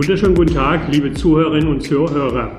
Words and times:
wunderschönen 0.00 0.34
guten 0.34 0.54
Tag, 0.54 0.90
liebe 0.90 1.12
Zuhörerinnen 1.12 1.68
und 1.68 1.82
Zuhörer. 1.82 2.58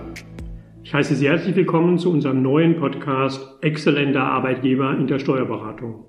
Ich 0.83 0.93
heiße 0.93 1.15
Sie 1.15 1.27
herzlich 1.27 1.55
willkommen 1.55 1.97
zu 1.97 2.11
unserem 2.11 2.43
neuen 2.43 2.75
Podcast 2.75 3.57
Exzellenter 3.61 4.21
Arbeitgeber 4.21 4.95
in 4.95 5.07
der 5.07 5.17
Steuerberatung. 5.17 6.05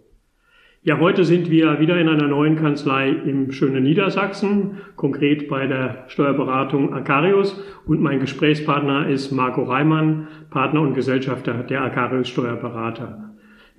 Ja, 0.82 0.98
heute 0.98 1.24
sind 1.24 1.50
wir 1.50 1.80
wieder 1.80 1.98
in 1.98 2.10
einer 2.10 2.28
neuen 2.28 2.56
Kanzlei 2.56 3.08
im 3.08 3.50
schönen 3.50 3.82
Niedersachsen, 3.82 4.82
konkret 4.94 5.48
bei 5.48 5.66
der 5.66 6.04
Steuerberatung 6.08 6.92
Acarius 6.92 7.58
und 7.86 8.02
mein 8.02 8.20
Gesprächspartner 8.20 9.08
ist 9.08 9.32
Marco 9.32 9.62
Reimann, 9.62 10.28
Partner 10.50 10.82
und 10.82 10.92
Gesellschafter 10.92 11.62
der 11.62 11.80
Acarius 11.80 12.28
Steuerberater. 12.28 13.31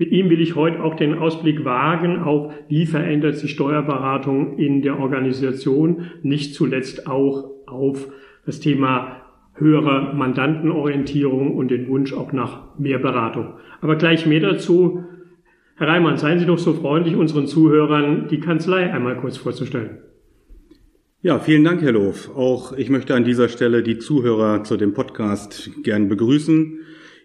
Mit 0.04 0.12
ihm 0.12 0.30
will 0.30 0.42
ich 0.42 0.56
heute 0.56 0.84
auch 0.84 0.96
den 0.96 1.18
Ausblick 1.18 1.64
wagen 1.64 2.20
auf, 2.20 2.54
wie 2.68 2.86
verändert 2.86 3.38
sich 3.38 3.52
Steuerberatung 3.52 4.58
in 4.58 4.82
der 4.82 5.00
Organisation, 5.00 6.08
nicht 6.24 6.56
zuletzt 6.56 7.08
auch 7.08 7.46
auf 7.68 8.10
das 8.46 8.60
Thema 8.60 9.22
höhere 9.54 10.14
Mandantenorientierung 10.14 11.56
und 11.56 11.72
den 11.72 11.88
Wunsch 11.88 12.12
auch 12.12 12.34
nach 12.34 12.78
mehr 12.78 13.00
Beratung. 13.00 13.54
Aber 13.80 13.96
gleich 13.96 14.26
mehr 14.26 14.42
dazu. 14.42 15.06
Herr 15.78 15.88
Reimann, 15.88 16.18
seien 16.18 16.38
Sie 16.38 16.48
doch 16.48 16.60
so 16.60 16.74
freundlich, 16.74 17.16
unseren 17.16 17.48
Zuhörern 17.48 18.28
die 18.28 18.42
Kanzlei 18.42 18.92
einmal 18.92 19.16
kurz 19.16 19.38
vorzustellen. 19.38 20.00
Ja, 21.22 21.40
vielen 21.40 21.64
Dank, 21.64 21.82
Herr 21.82 21.94
Loof. 21.94 22.30
Auch 22.36 22.74
ich 22.74 22.90
möchte 22.90 23.16
an 23.16 23.24
dieser 23.24 23.48
Stelle 23.48 23.84
die 23.84 24.00
Zuhörer 24.00 24.66
zu 24.66 24.76
dem 24.76 24.94
Podcast 24.94 25.72
gern 25.82 26.10
begrüßen. 26.10 26.82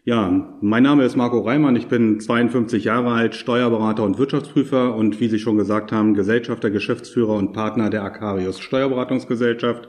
Ja, 0.08 0.56
mein 0.62 0.84
Name 0.84 1.04
ist 1.04 1.16
Marco 1.16 1.40
Reimann, 1.40 1.76
ich 1.76 1.88
bin 1.88 2.18
52 2.18 2.84
Jahre 2.84 3.12
alt, 3.12 3.34
Steuerberater 3.34 4.04
und 4.04 4.18
Wirtschaftsprüfer 4.18 4.94
und 4.94 5.20
wie 5.20 5.28
Sie 5.28 5.38
schon 5.38 5.58
gesagt 5.58 5.92
haben, 5.92 6.14
Gesellschafter, 6.14 6.70
Geschäftsführer 6.70 7.34
und 7.34 7.52
Partner 7.52 7.90
der 7.90 8.04
Acarius 8.04 8.58
Steuerberatungsgesellschaft. 8.58 9.86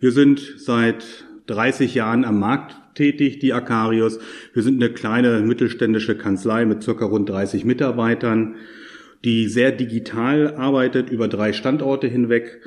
Wir 0.00 0.12
sind 0.12 0.38
seit 0.58 1.24
30 1.46 1.94
Jahren 1.94 2.26
am 2.26 2.38
Markt 2.38 2.76
tätig, 2.94 3.38
die 3.38 3.54
Acarius. 3.54 4.18
Wir 4.52 4.62
sind 4.62 4.82
eine 4.82 4.92
kleine 4.92 5.40
mittelständische 5.40 6.18
Kanzlei 6.18 6.66
mit 6.66 6.82
circa 6.82 7.06
rund 7.06 7.30
30 7.30 7.64
Mitarbeitern, 7.64 8.56
die 9.24 9.48
sehr 9.48 9.72
digital 9.72 10.56
arbeitet 10.56 11.08
über 11.08 11.26
drei 11.26 11.54
Standorte 11.54 12.06
hinweg 12.06 12.60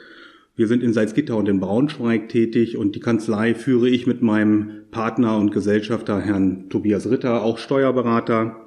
wir 0.62 0.68
sind 0.68 0.84
in 0.84 0.94
Salzgitter 0.94 1.36
und 1.38 1.50
in 1.50 1.60
Braunschweig 1.60 2.30
tätig 2.30 2.78
und 2.78 2.94
die 2.94 3.00
Kanzlei 3.00 3.56
führe 3.56 3.90
ich 3.90 4.06
mit 4.06 4.22
meinem 4.22 4.84
Partner 4.92 5.36
und 5.40 5.52
Gesellschafter 5.52 6.22
Herrn 6.22 6.70
Tobias 6.70 7.10
Ritter, 7.10 7.42
auch 7.42 7.58
Steuerberater. 7.58 8.58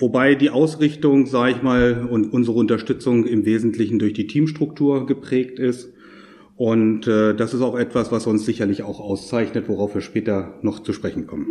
Wobei 0.00 0.34
die 0.34 0.50
Ausrichtung, 0.50 1.26
sage 1.26 1.52
ich 1.52 1.62
mal, 1.62 2.08
und 2.10 2.32
unsere 2.32 2.56
Unterstützung 2.56 3.24
im 3.24 3.44
Wesentlichen 3.44 4.00
durch 4.00 4.14
die 4.14 4.26
Teamstruktur 4.26 5.06
geprägt 5.06 5.60
ist. 5.60 5.94
Und 6.56 7.06
äh, 7.06 7.36
das 7.36 7.54
ist 7.54 7.62
auch 7.62 7.78
etwas, 7.78 8.10
was 8.10 8.26
uns 8.26 8.44
sicherlich 8.44 8.82
auch 8.82 8.98
auszeichnet, 8.98 9.68
worauf 9.68 9.94
wir 9.94 10.00
später 10.00 10.58
noch 10.62 10.80
zu 10.80 10.92
sprechen 10.92 11.28
kommen. 11.28 11.46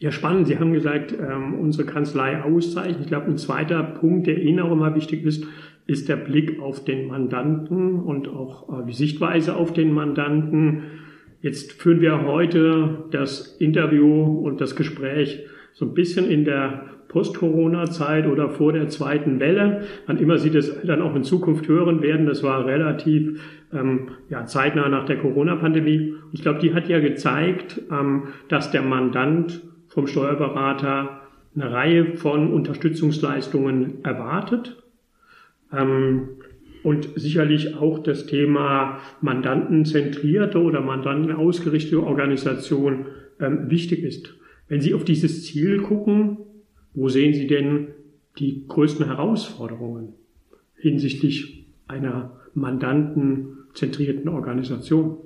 Ja, 0.00 0.10
spannend. 0.10 0.48
Sie 0.48 0.58
haben 0.58 0.72
gesagt, 0.72 1.12
ähm, 1.12 1.54
unsere 1.54 1.86
Kanzlei 1.86 2.42
auszeichnet. 2.42 3.02
Ich 3.02 3.06
glaube, 3.06 3.26
ein 3.26 3.38
zweiter 3.38 3.80
Punkt, 3.84 4.26
der 4.26 4.42
Ihnen 4.42 4.58
auch 4.58 4.72
immer 4.72 4.96
wichtig 4.96 5.24
ist, 5.24 5.44
ist 5.90 6.08
der 6.08 6.16
Blick 6.16 6.60
auf 6.60 6.84
den 6.84 7.08
Mandanten 7.08 7.98
und 7.98 8.28
auch 8.28 8.68
äh, 8.68 8.86
die 8.86 8.92
Sichtweise 8.92 9.56
auf 9.56 9.72
den 9.72 9.92
Mandanten. 9.92 10.82
Jetzt 11.42 11.72
führen 11.82 12.00
wir 12.00 12.24
heute 12.24 13.06
das 13.10 13.56
Interview 13.58 14.38
und 14.38 14.60
das 14.60 14.76
Gespräch 14.76 15.40
so 15.72 15.86
ein 15.86 15.94
bisschen 15.94 16.30
in 16.30 16.44
der 16.44 16.84
Post-Corona-Zeit 17.08 18.28
oder 18.28 18.50
vor 18.50 18.72
der 18.72 18.88
zweiten 18.88 19.40
Welle. 19.40 19.82
Wann 20.06 20.18
immer 20.18 20.38
Sie 20.38 20.50
das 20.50 20.80
dann 20.84 21.02
auch 21.02 21.16
in 21.16 21.24
Zukunft 21.24 21.66
hören 21.66 22.02
werden, 22.02 22.26
das 22.26 22.44
war 22.44 22.66
relativ 22.66 23.40
ähm, 23.72 24.10
ja, 24.28 24.46
zeitnah 24.46 24.88
nach 24.88 25.06
der 25.06 25.18
Corona-Pandemie. 25.18 26.14
Ich 26.30 26.42
glaube, 26.42 26.60
die 26.60 26.72
hat 26.72 26.88
ja 26.88 27.00
gezeigt, 27.00 27.82
ähm, 27.90 28.28
dass 28.48 28.70
der 28.70 28.82
Mandant 28.82 29.60
vom 29.88 30.06
Steuerberater 30.06 31.22
eine 31.56 31.72
Reihe 31.72 32.14
von 32.14 32.52
Unterstützungsleistungen 32.52 34.04
erwartet 34.04 34.76
und 36.82 37.08
sicherlich 37.14 37.76
auch 37.76 37.98
das 37.98 38.26
Thema 38.26 39.00
mandantenzentrierte 39.20 40.58
oder 40.58 40.80
mandantenausgerichtete 40.80 42.02
Organisation 42.02 43.06
ähm, 43.38 43.70
wichtig 43.70 44.02
ist. 44.02 44.34
Wenn 44.68 44.80
Sie 44.80 44.94
auf 44.94 45.04
dieses 45.04 45.44
Ziel 45.44 45.82
gucken, 45.82 46.38
wo 46.94 47.08
sehen 47.08 47.34
Sie 47.34 47.46
denn 47.46 47.88
die 48.38 48.66
größten 48.66 49.06
Herausforderungen 49.06 50.14
hinsichtlich 50.76 51.66
einer 51.86 52.40
mandantenzentrierten 52.54 54.28
Organisation? 54.28 55.18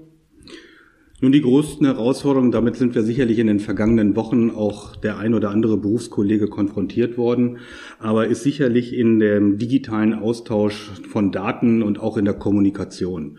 Nun, 1.21 1.31
die 1.31 1.43
größten 1.43 1.87
Herausforderungen, 1.87 2.51
damit 2.51 2.75
sind 2.75 2.97
wir 2.97 3.03
sicherlich 3.03 3.39
in 3.39 3.47
den 3.47 3.61
vergangenen 3.61 4.17
Wochen 4.17 4.51
auch 4.51 4.97
der 4.97 5.17
ein 5.17 5.33
oder 5.33 5.51
andere 5.51 5.77
Berufskollege 5.77 6.49
konfrontiert 6.49 7.17
worden, 7.17 7.59
aber 8.01 8.27
ist 8.27 8.43
sicherlich 8.43 8.93
in 8.93 9.21
dem 9.21 9.57
digitalen 9.57 10.13
Austausch 10.13 10.91
von 11.09 11.31
Daten 11.31 11.83
und 11.83 12.01
auch 12.01 12.17
in 12.17 12.25
der 12.25 12.35
Kommunikation. 12.35 13.39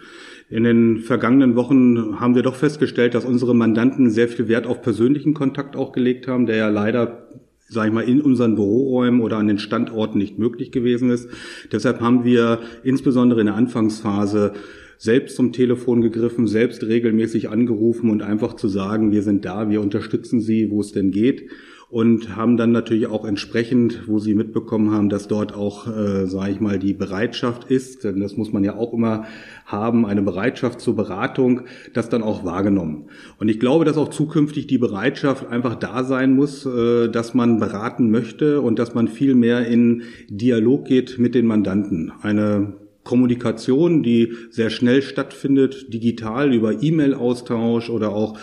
In 0.50 0.64
den 0.64 1.00
vergangenen 1.00 1.58
Wochen 1.58 2.19
haben 2.19 2.35
wir 2.35 2.44
doch 2.44 2.56
festgestellt, 2.56 3.14
dass 3.14 3.25
unsere 3.25 3.53
Mandanten 3.53 4.09
sehr 4.09 4.30
viel 4.30 4.47
Wert 4.47 4.68
auf 4.68 4.81
persönlichen 4.81 5.34
Kontakt 5.34 5.75
auch 5.75 5.91
gelegt 5.91 6.30
haben, 6.30 6.46
der 6.46 6.56
ja 6.56 6.69
leider 6.69 7.28
sage 7.68 7.88
ich 7.88 7.94
mal, 7.94 8.08
in 8.08 8.22
unseren 8.22 8.56
Büroräumen 8.56 9.22
oder 9.22 9.38
an 9.38 9.47
den 9.47 9.58
Standorten 9.58 10.19
nicht 10.19 10.38
möglich 10.38 10.72
gewesen 10.72 11.09
ist. 11.09 11.30
Deshalb 11.72 12.00
haben 12.00 12.24
wir 12.24 12.59
insbesondere 12.84 13.40
in 13.40 13.47
der 13.47 13.56
Anfangsphase 13.56 14.53
selbst 14.97 15.35
zum 15.35 15.51
Telefon 15.51 16.01
gegriffen, 16.01 16.47
selbst 16.47 16.83
regelmäßig 16.83 17.50
angerufen 17.50 18.09
und 18.09 18.22
einfach 18.22 18.56
zu 18.56 18.67
sagen, 18.67 19.11
wir 19.11 19.22
sind 19.22 19.45
da, 19.45 19.69
wir 19.69 19.81
unterstützen 19.81 20.39
Sie, 20.39 20.69
wo 20.72 20.81
es 20.81 20.91
denn 20.91 21.11
geht 21.11 21.50
und 21.89 22.35
haben 22.35 22.57
dann 22.57 22.72
natürlich 22.72 23.07
auch 23.07 23.25
entsprechend, 23.25 24.07
wo 24.07 24.19
sie 24.19 24.34
mitbekommen 24.34 24.91
haben, 24.91 25.09
dass 25.09 25.28
dort 25.28 25.53
auch, 25.53 25.88
äh, 25.88 26.25
sage 26.25 26.51
ich 26.51 26.59
mal, 26.59 26.79
die 26.79 26.94
Bereitschaft 26.94 27.66
ist, 27.69 28.03
denn 28.03 28.19
das 28.19 28.38
muss 28.38 28.51
man 28.51 28.63
ja 28.63 28.75
auch 28.75 28.94
immer 28.94 29.25
haben, 29.66 30.05
eine 30.05 30.22
Bereitschaft 30.22 30.81
zur 30.81 30.95
Beratung, 30.95 31.61
das 31.94 32.09
dann 32.09 32.23
auch 32.23 32.44
wahrgenommen. 32.44 33.05
Und 33.39 33.50
ich 33.50 33.59
glaube, 33.59 33.85
dass 33.85 33.97
auch 33.97 34.09
zukünftig 34.09 34.67
die 34.67 34.78
Bereitschaft 34.78 35.47
einfach 35.47 35.75
da 35.75 36.03
sein 36.03 36.35
muss, 36.35 36.66
äh, 36.66 37.07
dass 37.07 37.34
man 37.34 37.59
beraten 37.59 38.09
möchte 38.09 38.61
und 38.61 38.79
dass 38.79 38.95
man 38.95 39.07
viel 39.07 39.35
mehr 39.35 39.67
in 39.67 40.03
Dialog 40.28 40.85
geht 40.85 41.19
mit 41.19 41.35
den 41.35 41.45
Mandanten. 41.45 42.11
Eine 42.22 42.84
Kommunikation, 43.05 44.03
die 44.03 44.33
sehr 44.49 44.69
schnell 44.69 45.01
stattfindet, 45.01 45.93
digital 45.93 46.53
über 46.53 46.83
E-Mail-Austausch 46.83 47.89
oder 47.89 48.09
auch 48.09 48.38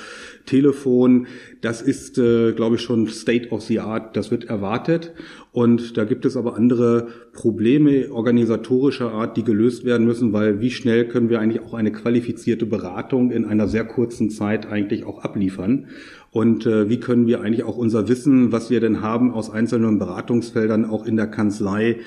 Telefon, 0.46 1.26
das 1.60 1.82
ist, 1.82 2.18
äh, 2.18 2.52
glaube 2.52 2.76
ich, 2.76 2.82
schon 2.82 3.06
State 3.08 3.50
of 3.50 3.62
the 3.62 3.80
Art, 3.80 4.16
das 4.16 4.30
wird 4.30 4.44
erwartet. 4.44 5.12
Und 5.52 5.96
da 5.96 6.04
gibt 6.04 6.24
es 6.24 6.36
aber 6.36 6.56
andere 6.56 7.08
Probleme 7.32 8.10
organisatorischer 8.10 9.12
Art, 9.12 9.36
die 9.36 9.44
gelöst 9.44 9.84
werden 9.84 10.06
müssen, 10.06 10.32
weil 10.32 10.60
wie 10.60 10.70
schnell 10.70 11.06
können 11.06 11.28
wir 11.28 11.40
eigentlich 11.40 11.62
auch 11.62 11.74
eine 11.74 11.92
qualifizierte 11.92 12.66
Beratung 12.66 13.30
in 13.30 13.44
einer 13.44 13.68
sehr 13.68 13.84
kurzen 13.84 14.30
Zeit 14.30 14.66
eigentlich 14.66 15.04
auch 15.04 15.22
abliefern? 15.22 15.88
Und 16.32 16.64
äh, 16.64 16.88
wie 16.88 16.98
können 16.98 17.26
wir 17.26 17.42
eigentlich 17.42 17.62
auch 17.62 17.76
unser 17.76 18.08
Wissen, 18.08 18.52
was 18.52 18.70
wir 18.70 18.80
denn 18.80 19.02
haben 19.02 19.32
aus 19.32 19.50
einzelnen 19.50 19.98
Beratungsfeldern 19.98 20.86
auch 20.86 21.06
in 21.06 21.16
der 21.16 21.26
Kanzlei 21.26 21.98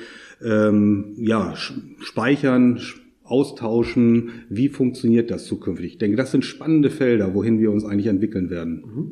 ähm, 0.43 1.13
ja, 1.15 1.53
speichern, 1.55 2.79
austauschen. 3.23 4.45
Wie 4.49 4.69
funktioniert 4.69 5.29
das 5.29 5.45
zukünftig? 5.45 5.93
Ich 5.93 5.97
denke, 5.99 6.17
das 6.17 6.31
sind 6.31 6.43
spannende 6.43 6.89
Felder, 6.89 7.33
wohin 7.33 7.59
wir 7.59 7.71
uns 7.71 7.85
eigentlich 7.85 8.07
entwickeln 8.07 8.49
werden. 8.49 8.83
Mhm. 8.85 9.11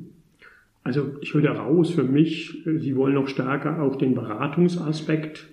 Also 0.84 1.12
ich 1.22 1.34
höre 1.34 1.52
raus 1.52 1.92
für 1.92 2.04
mich, 2.04 2.64
Sie 2.66 2.96
wollen 2.96 3.14
noch 3.14 3.28
stärker 3.28 3.82
auf 3.82 3.98
den 3.98 4.16
Beratungsaspekt 4.16 5.48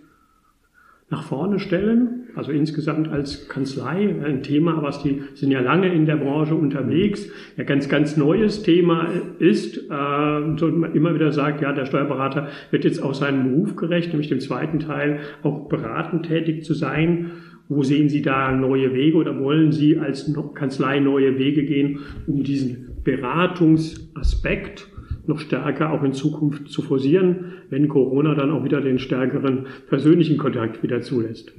nach 1.08 1.22
vorne 1.22 1.60
stellen. 1.60 2.19
Also 2.34 2.52
insgesamt 2.52 3.08
als 3.08 3.48
Kanzlei 3.48 4.14
ein 4.24 4.42
Thema, 4.42 4.82
was 4.82 5.02
die 5.02 5.22
sind 5.34 5.50
ja 5.50 5.60
lange 5.60 5.92
in 5.92 6.06
der 6.06 6.16
Branche 6.16 6.54
unterwegs. 6.54 7.28
Ja, 7.56 7.64
ganz, 7.64 7.88
ganz 7.88 8.16
neues 8.16 8.62
Thema 8.62 9.08
ist, 9.38 9.78
äh, 9.78 10.56
so 10.56 10.68
man 10.68 10.94
immer 10.94 11.14
wieder 11.14 11.32
sagt, 11.32 11.60
ja, 11.60 11.72
der 11.72 11.86
Steuerberater 11.86 12.48
wird 12.70 12.84
jetzt 12.84 13.02
auch 13.02 13.14
seinem 13.14 13.50
Beruf 13.50 13.76
gerecht, 13.76 14.08
nämlich 14.08 14.28
dem 14.28 14.40
zweiten 14.40 14.80
Teil 14.80 15.20
auch 15.42 15.68
beratend 15.68 16.26
tätig 16.26 16.64
zu 16.64 16.74
sein. 16.74 17.30
Wo 17.68 17.84
sehen 17.84 18.08
Sie 18.08 18.20
da 18.20 18.50
neue 18.50 18.94
Wege 18.94 19.16
oder 19.16 19.38
wollen 19.38 19.70
Sie 19.70 19.96
als 19.96 20.34
Kanzlei 20.54 20.98
neue 20.98 21.38
Wege 21.38 21.64
gehen, 21.64 22.00
um 22.26 22.42
diesen 22.42 22.88
Beratungsaspekt 23.04 24.89
noch 25.28 25.40
stärker 25.40 25.90
auch 25.90 26.02
in 26.02 26.12
Zukunft 26.12 26.68
zu 26.68 26.82
forcieren, 26.82 27.52
wenn 27.68 27.88
Corona 27.88 28.34
dann 28.34 28.50
auch 28.50 28.64
wieder 28.64 28.80
den 28.80 28.98
stärkeren 28.98 29.66
persönlichen 29.88 30.38
Kontakt 30.38 30.82
wieder 30.82 31.00
zulässt. 31.00 31.52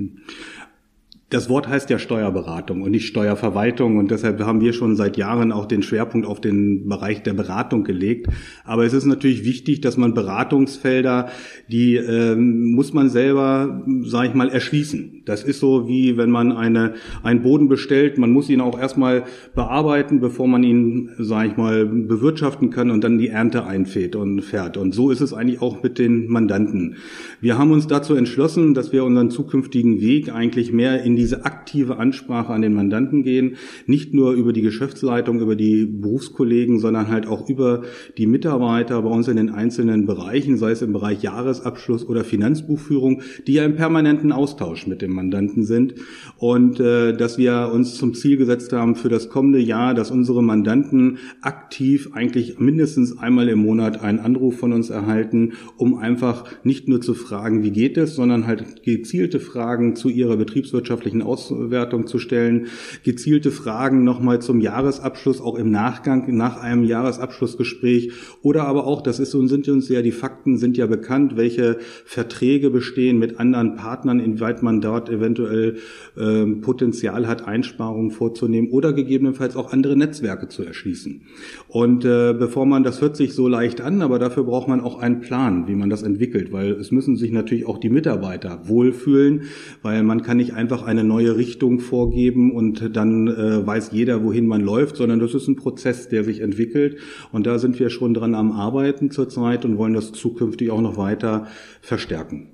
Das 1.32 1.48
Wort 1.48 1.70
heißt 1.70 1.90
ja 1.90 1.98
Steuerberatung 1.98 2.82
und 2.82 2.92
nicht 2.92 3.08
Steuerverwaltung 3.08 3.98
und 3.98 4.12
deshalb 4.12 4.42
haben 4.42 4.60
wir 4.60 4.74
schon 4.74 4.98
seit 4.98 5.16
Jahren 5.16 5.54
auch 5.54 5.66
den 5.66 5.82
Schwerpunkt 5.82 6.28
auf 6.28 6.42
den 6.42 6.90
Bereich 6.90 7.24
der 7.24 7.34
Beratung 7.34 7.86
gelegt. 7.86 8.28
Aber 8.66 8.84
es 8.86 8.92
ist 8.92 9.06
natürlich 9.06 9.46
wichtig, 9.46 9.80
dass 9.80 9.96
man 9.96 10.14
Beratungsfelder, 10.14 11.30
die 11.70 11.96
ähm, 11.96 12.74
muss 12.74 12.94
man 12.94 13.10
selber, 13.10 13.82
sage 14.04 14.28
ich 14.28 14.34
mal, 14.34 14.50
erschließen. 14.50 15.22
Das 15.26 15.44
ist 15.44 15.62
so 15.62 15.88
wie 15.88 16.18
wenn 16.18 16.32
man 16.32 16.52
eine 16.52 16.96
einen 17.24 17.42
Boden 17.42 17.70
bestellt, 17.70 18.18
man 18.18 18.32
muss 18.32 18.50
ihn 18.50 18.60
auch 18.60 18.78
erstmal 18.78 19.24
bearbeiten, 19.56 20.20
bevor 20.20 20.50
man 20.50 20.64
ihn, 20.64 21.12
sage 21.18 21.48
ich 21.48 21.58
mal, 21.58 21.86
bewirtschaften 21.86 22.72
kann 22.72 22.92
und 22.92 23.06
dann 23.06 23.18
die 23.18 23.30
Ernte 23.30 23.66
einfährt 23.66 24.18
und 24.18 24.42
fährt. 24.42 24.76
Und 24.76 24.94
so 24.94 25.10
ist 25.10 25.22
es 25.22 25.34
eigentlich 25.34 25.62
auch 25.62 25.82
mit 25.82 25.98
den 25.98 26.28
Mandanten. 26.28 26.98
Wir 27.40 27.58
haben 27.58 27.72
uns 27.72 27.88
dazu 27.88 28.16
entschlossen, 28.16 28.74
dass 28.74 28.92
wir 28.92 29.06
unseren 29.06 29.30
zukünftigen 29.30 30.02
Weg 30.02 30.34
eigentlich 30.34 30.74
mehr 30.74 31.04
in 31.04 31.21
diese 31.22 31.46
aktive 31.46 31.98
Ansprache 31.98 32.52
an 32.52 32.64
den 32.64 32.74
Mandanten 32.74 33.22
gehen, 33.24 33.56
nicht 33.86 34.14
nur 34.14 34.34
über 34.34 34.54
die 34.54 34.62
Geschäftsleitung, 34.62 35.40
über 35.40 35.56
die 35.56 35.86
Berufskollegen, 35.86 36.80
sondern 36.80 37.10
halt 37.10 37.28
auch 37.28 37.48
über 37.48 37.84
die 38.18 38.26
Mitarbeiter 38.26 39.02
bei 39.02 39.10
uns 39.10 39.28
in 39.28 39.38
den 39.38 39.52
einzelnen 39.52 40.08
Bereichen, 40.08 40.58
sei 40.58 40.72
es 40.72 40.82
im 40.82 40.94
Bereich 40.94 41.22
Jahresabschluss 41.22 42.08
oder 42.08 42.24
Finanzbuchführung, 42.24 43.22
die 43.46 43.54
ja 43.54 43.66
im 43.66 43.76
permanenten 43.76 44.32
Austausch 44.32 44.88
mit 44.88 45.04
dem 45.04 45.14
Mandanten 45.14 45.64
sind. 45.64 45.94
Und 46.38 46.80
äh, 46.80 47.16
dass 47.16 47.38
wir 47.38 47.72
uns 47.72 47.96
zum 47.96 48.16
Ziel 48.16 48.38
gesetzt 48.38 48.74
haben 48.74 48.96
für 48.96 49.10
das 49.10 49.30
kommende 49.30 49.60
Jahr, 49.60 49.94
dass 49.94 50.10
unsere 50.10 50.42
Mandanten 50.42 51.20
aktiv 51.42 52.10
eigentlich 52.14 52.60
mindestens 52.60 53.18
einmal 53.20 53.48
im 53.48 53.60
Monat 53.60 54.02
einen 54.02 54.20
Anruf 54.20 54.58
von 54.58 54.74
uns 54.74 54.90
erhalten, 54.90 55.54
um 55.78 55.98
einfach 55.98 56.46
nicht 56.64 56.88
nur 56.88 57.02
zu 57.02 57.14
fragen, 57.14 57.64
wie 57.64 57.72
geht 57.72 57.98
es, 57.98 58.16
sondern 58.16 58.48
halt 58.48 58.84
gezielte 58.84 59.40
Fragen 59.40 59.96
zu 59.96 60.10
ihrer 60.10 60.38
betriebswirtschaftlichen 60.38 61.11
Auswertung 61.22 62.08
zu 62.08 62.20
stellen, 62.20 62.68
gezielte 63.04 63.52
Fragen 63.52 64.04
nochmal 64.04 64.42
zum 64.42 64.62
Jahresabschluss, 64.62 65.42
auch 65.42 65.56
im 65.56 65.72
Nachgang 65.72 66.34
nach 66.36 66.62
einem 66.62 66.84
Jahresabschlussgespräch 66.84 68.12
oder 68.42 68.66
aber 68.66 68.86
auch, 68.86 69.02
das 69.02 69.20
ist 69.20 69.36
und 69.36 69.48
sind 69.48 69.68
uns 69.68 69.90
ja 69.90 70.02
die 70.02 70.12
Fakten 70.12 70.58
sind 70.58 70.78
ja 70.78 70.86
bekannt, 70.86 71.36
welche 71.36 71.80
Verträge 72.06 72.70
bestehen 72.70 73.20
mit 73.20 73.40
anderen 73.40 73.76
Partnern, 73.76 74.20
inwieweit 74.20 74.64
man 74.64 74.82
dort 74.82 75.10
eventuell 75.10 75.78
äh, 76.16 76.46
Potenzial 76.46 77.28
hat, 77.28 77.48
Einsparungen 77.48 78.12
vorzunehmen 78.12 78.70
oder 78.70 78.94
gegebenenfalls 78.94 79.56
auch 79.56 79.74
andere 79.74 79.96
Netzwerke 79.96 80.48
zu 80.48 80.64
erschließen. 80.64 81.22
Und 81.68 82.06
äh, 82.06 82.34
bevor 82.38 82.66
man, 82.66 82.84
das 82.84 83.02
hört 83.02 83.16
sich 83.16 83.34
so 83.34 83.48
leicht 83.48 83.82
an, 83.82 84.02
aber 84.02 84.20
dafür 84.20 84.44
braucht 84.44 84.68
man 84.68 84.82
auch 84.82 85.00
einen 85.00 85.22
Plan, 85.22 85.68
wie 85.68 85.76
man 85.76 85.90
das 85.90 86.04
entwickelt, 86.04 86.52
weil 86.52 86.72
es 86.72 86.92
müssen 86.92 87.16
sich 87.16 87.32
natürlich 87.32 87.66
auch 87.66 87.78
die 87.78 87.90
Mitarbeiter 87.90 88.62
wohlfühlen, 88.66 89.44
weil 89.82 90.04
man 90.04 90.22
kann 90.22 90.38
nicht 90.38 90.54
einfach 90.54 90.84
eine 90.84 91.01
neue 91.04 91.38
Richtung 91.38 91.80
vorgeben 91.80 92.52
und 92.52 92.96
dann 92.96 93.28
äh, 93.28 93.66
weiß 93.66 93.92
jeder, 93.92 94.24
wohin 94.24 94.48
man 94.48 94.62
läuft, 94.62 94.96
sondern 94.96 95.20
das 95.20 95.34
ist 95.34 95.48
ein 95.48 95.56
Prozess, 95.56 96.10
der 96.10 96.24
sich 96.24 96.42
entwickelt. 96.42 96.98
Und 97.32 97.48
da 97.48 97.60
sind 97.60 97.80
wir 97.80 97.90
schon 97.90 98.14
dran 98.14 98.36
am 98.36 98.52
Arbeiten 98.52 99.12
zurzeit 99.12 99.66
und 99.66 99.78
wollen 99.78 99.94
das 99.94 100.12
zukünftig 100.12 100.72
auch 100.72 100.82
noch 100.82 100.98
weiter 100.98 101.48
verstärken. 101.82 102.48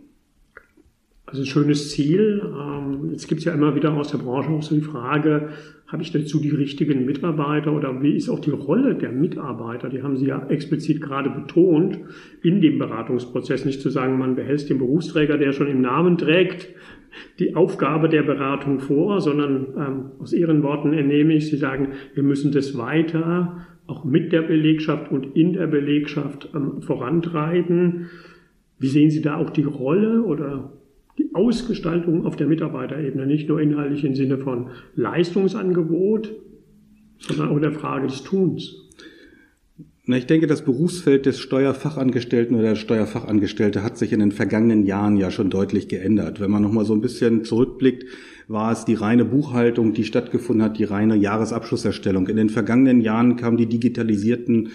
Also 1.26 1.42
ein 1.42 1.46
schönes 1.46 1.92
Ziel. 1.92 2.42
Ähm, 2.46 3.10
jetzt 3.12 3.28
gibt 3.28 3.40
es 3.40 3.46
ja 3.46 3.54
immer 3.54 3.76
wieder 3.76 3.94
aus 3.94 4.12
der 4.12 4.20
Branche 4.20 4.50
auch 4.50 4.64
so 4.64 4.74
die 4.74 4.82
Frage, 4.82 5.50
habe 5.88 6.04
ich 6.04 6.12
dazu 6.12 6.40
die 6.42 6.50
richtigen 6.50 7.06
Mitarbeiter 7.06 7.72
oder 7.72 8.02
wie 8.02 8.16
ist 8.16 8.28
auch 8.28 8.40
die 8.40 8.52
Rolle 8.52 8.96
der 8.96 9.12
Mitarbeiter? 9.12 9.88
Die 9.88 10.04
haben 10.04 10.18
Sie 10.18 10.28
ja 10.28 10.46
explizit 10.48 11.02
gerade 11.02 11.30
betont 11.30 12.00
in 12.44 12.60
dem 12.60 12.78
Beratungsprozess. 12.78 13.64
Nicht 13.64 13.82
zu 13.82 13.90
sagen, 13.90 14.18
man 14.18 14.36
behält 14.36 14.70
den 14.70 14.80
Berufsträger, 14.80 15.38
der 15.38 15.54
schon 15.54 15.68
im 15.68 15.82
Namen 15.82 16.18
trägt, 16.18 16.68
die 17.40 17.56
Aufgabe 17.56 18.10
der 18.10 18.24
Beratung 18.24 18.80
vor, 18.80 19.22
sondern 19.22 19.68
ähm, 19.78 20.06
aus 20.20 20.34
Ihren 20.34 20.64
Worten 20.64 20.94
entnehme 20.94 21.34
ich, 21.34 21.50
Sie 21.50 21.58
sagen, 21.58 21.90
wir 22.14 22.24
müssen 22.24 22.52
das 22.52 22.78
weiter 22.78 23.68
auch 23.88 24.04
mit 24.04 24.34
der 24.34 24.42
Belegschaft 24.42 25.12
und 25.12 25.36
in 25.36 25.54
der 25.54 25.68
Belegschaft 25.68 26.50
ähm, 26.54 26.82
vorantreiben. 26.82 28.08
Wie 28.80 28.88
sehen 28.88 29.10
Sie 29.10 29.22
da 29.22 29.38
auch 29.38 29.50
die 29.50 29.64
Rolle 29.64 30.24
oder 30.24 30.74
die 31.18 31.34
Ausgestaltung 31.34 32.26
auf 32.26 32.36
der 32.36 32.48
Mitarbeiterebene, 32.48 33.26
nicht 33.26 33.50
nur 33.50 33.60
inhaltlich 33.60 34.04
im 34.04 34.14
Sinne 34.14 34.38
von 34.38 34.70
Leistungsangebot, 34.96 36.32
sondern 37.18 37.50
auch 37.50 37.60
der 37.60 37.72
Frage 37.72 38.08
des 38.08 38.24
Tuns? 38.24 38.87
Na, 40.10 40.16
ich 40.16 40.26
denke, 40.26 40.48
das 40.48 40.64
Berufsfeld 40.64 41.26
des 41.26 41.38
Steuerfachangestellten 41.38 42.56
oder 42.56 42.70
der 42.70 42.76
Steuerfachangestellte 42.76 43.84
hat 43.84 43.98
sich 43.98 44.14
in 44.14 44.22
den 44.22 44.32
vergangenen 44.32 44.86
Jahren 44.86 45.18
ja 45.18 45.32
schon 45.32 45.50
deutlich 45.50 45.90
geändert. 45.90 46.40
Wenn 46.40 46.50
man 46.50 46.62
noch 46.62 46.72
mal 46.72 46.86
so 46.86 46.94
ein 46.94 47.02
bisschen 47.02 47.44
zurückblickt, 47.44 48.06
war 48.48 48.72
es 48.72 48.86
die 48.86 48.94
reine 48.94 49.26
Buchhaltung, 49.26 49.92
die 49.92 50.06
stattgefunden 50.06 50.64
hat, 50.64 50.78
die 50.78 50.86
reine 50.86 51.18
Jahresabschlusserstellung. 51.18 52.28
In 52.30 52.38
den 52.38 52.50
vergangenen 52.50 53.02
Jahren 53.02 53.36
kamen 53.36 53.58
die 53.58 53.66
digitalisierten 53.66 54.70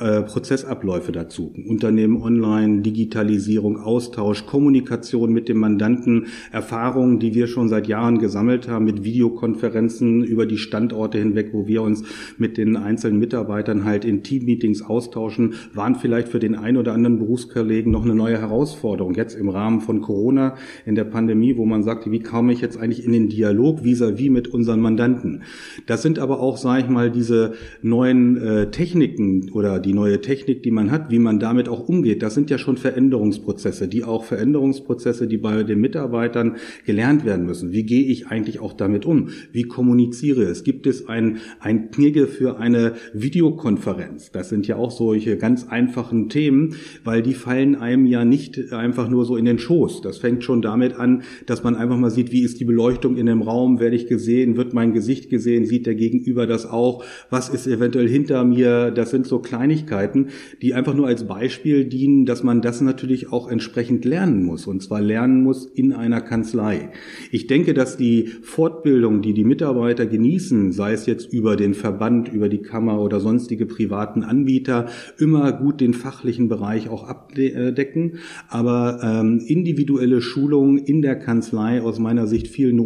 äh, 0.00 0.20
Prozessabläufe 0.22 1.12
dazu. 1.12 1.54
Unternehmen 1.66 2.20
online, 2.20 2.82
Digitalisierung, 2.82 3.78
Austausch, 3.78 4.44
Kommunikation 4.44 5.32
mit 5.32 5.48
dem 5.48 5.58
Mandanten, 5.58 6.26
Erfahrungen, 6.52 7.18
die 7.18 7.34
wir 7.34 7.46
schon 7.46 7.70
seit 7.70 7.86
Jahren 7.86 8.18
gesammelt 8.18 8.68
haben 8.68 8.84
mit 8.84 9.02
Videokonferenzen 9.02 10.22
über 10.22 10.44
die 10.44 10.58
Standorte 10.58 11.16
hinweg, 11.16 11.50
wo 11.54 11.66
wir 11.66 11.80
uns 11.80 12.04
mit 12.36 12.58
den 12.58 12.76
einzelnen 12.76 13.18
Mitarbeitern 13.18 13.84
halt 13.84 14.04
in 14.04 14.24
Teammeetings 14.24 14.82
austauschen, 14.82 15.54
waren 15.72 15.94
vielleicht 15.94 16.28
für 16.28 16.38
den 16.38 16.54
einen 16.54 16.76
oder 16.76 16.92
anderen 16.92 17.18
Berufskollegen 17.18 17.90
noch 17.90 18.04
eine 18.04 18.14
neue 18.14 18.38
Herausforderung. 18.38 19.14
Jetzt 19.14 19.36
im 19.36 19.48
Rahmen 19.48 19.80
von 19.80 20.02
Corona, 20.02 20.56
in 20.84 20.96
der 20.96 21.04
Pandemie, 21.04 21.56
wo 21.56 21.64
man 21.64 21.82
sagte, 21.82 22.10
wie 22.10 22.20
komme 22.20 22.52
ich 22.52 22.60
jetzt 22.60 22.76
eigentlich 22.76 23.05
in 23.06 23.12
den 23.12 23.28
Dialog 23.28 23.84
vis-à-vis 23.84 24.26
-vis 24.26 24.30
mit 24.30 24.48
unseren 24.48 24.80
Mandanten. 24.80 25.42
Das 25.86 26.02
sind 26.02 26.18
aber 26.18 26.40
auch, 26.40 26.56
sage 26.56 26.82
ich 26.82 26.88
mal, 26.88 27.10
diese 27.10 27.54
neuen 27.82 28.36
äh, 28.36 28.70
Techniken 28.70 29.50
oder 29.52 29.78
die 29.78 29.94
neue 29.94 30.20
Technik, 30.20 30.62
die 30.62 30.70
man 30.70 30.90
hat, 30.90 31.10
wie 31.10 31.18
man 31.18 31.38
damit 31.38 31.68
auch 31.68 31.88
umgeht. 31.88 32.22
Das 32.22 32.34
sind 32.34 32.50
ja 32.50 32.58
schon 32.58 32.76
Veränderungsprozesse, 32.76 33.88
die 33.88 34.04
auch 34.04 34.24
Veränderungsprozesse, 34.24 35.26
die 35.26 35.38
bei 35.38 35.62
den 35.62 35.80
Mitarbeitern 35.80 36.56
gelernt 36.84 37.24
werden 37.24 37.46
müssen. 37.46 37.72
Wie 37.72 37.84
gehe 37.84 38.04
ich 38.04 38.26
eigentlich 38.26 38.60
auch 38.60 38.72
damit 38.72 39.06
um? 39.06 39.28
Wie 39.52 39.62
kommuniziere 39.62 40.42
es? 40.42 40.64
Gibt 40.64 40.86
es 40.86 41.08
ein, 41.08 41.38
ein 41.60 41.90
Knigge 41.90 42.26
für 42.26 42.58
eine 42.58 42.94
Videokonferenz? 43.14 44.32
Das 44.32 44.48
sind 44.48 44.66
ja 44.66 44.76
auch 44.76 44.90
solche 44.90 45.36
ganz 45.36 45.68
einfachen 45.68 46.28
Themen, 46.28 46.74
weil 47.04 47.22
die 47.22 47.34
fallen 47.34 47.76
einem 47.76 48.06
ja 48.06 48.24
nicht 48.24 48.72
einfach 48.72 49.08
nur 49.08 49.24
so 49.24 49.36
in 49.36 49.44
den 49.44 49.58
Schoß. 49.58 50.00
Das 50.00 50.18
fängt 50.18 50.42
schon 50.42 50.62
damit 50.62 50.94
an, 50.94 51.22
dass 51.46 51.62
man 51.62 51.76
einfach 51.76 51.96
mal 51.96 52.10
sieht, 52.10 52.32
wie 52.32 52.42
ist 52.42 52.60
die 52.60 52.64
Beleuchtung 52.64 52.95
Beleuchtung 52.96 53.16
in 53.16 53.26
dem 53.26 53.42
Raum, 53.42 53.78
werde 53.78 53.96
ich 53.96 54.06
gesehen, 54.06 54.56
wird 54.56 54.72
mein 54.72 54.92
Gesicht 54.92 55.28
gesehen, 55.28 55.66
sieht 55.66 55.86
der 55.86 55.94
Gegenüber 55.94 56.46
das 56.46 56.64
auch, 56.64 57.04
was 57.28 57.48
ist 57.48 57.66
eventuell 57.66 58.08
hinter 58.08 58.44
mir, 58.44 58.90
das 58.90 59.10
sind 59.10 59.26
so 59.26 59.38
Kleinigkeiten, 59.38 60.28
die 60.62 60.72
einfach 60.72 60.94
nur 60.94 61.06
als 61.06 61.26
Beispiel 61.26 61.84
dienen, 61.84 62.24
dass 62.24 62.42
man 62.42 62.62
das 62.62 62.80
natürlich 62.80 63.32
auch 63.32 63.50
entsprechend 63.50 64.04
lernen 64.04 64.44
muss. 64.44 64.66
Und 64.66 64.82
zwar 64.82 65.02
lernen 65.02 65.42
muss 65.42 65.66
in 65.66 65.92
einer 65.92 66.22
Kanzlei. 66.22 66.90
Ich 67.30 67.46
denke, 67.46 67.74
dass 67.74 67.96
die 67.98 68.28
Fortbildung, 68.42 69.20
die 69.20 69.34
die 69.34 69.44
Mitarbeiter 69.44 70.06
genießen, 70.06 70.72
sei 70.72 70.92
es 70.92 71.04
jetzt 71.06 71.32
über 71.32 71.56
den 71.56 71.74
Verband, 71.74 72.32
über 72.32 72.48
die 72.48 72.62
Kammer 72.62 73.00
oder 73.00 73.20
sonstige 73.20 73.66
privaten 73.66 74.22
Anbieter, 74.22 74.86
immer 75.18 75.52
gut 75.52 75.80
den 75.80 75.92
fachlichen 75.92 76.48
Bereich 76.48 76.88
auch 76.88 77.04
abdecken, 77.04 78.18
aber 78.48 79.00
ähm, 79.02 79.42
individuelle 79.46 80.22
Schulung 80.22 80.78
in 80.78 81.02
der 81.02 81.16
Kanzlei 81.16 81.82
aus 81.82 81.98
meiner 81.98 82.26
Sicht 82.26 82.48
viel 82.48 82.72
notwendiger 82.72 82.85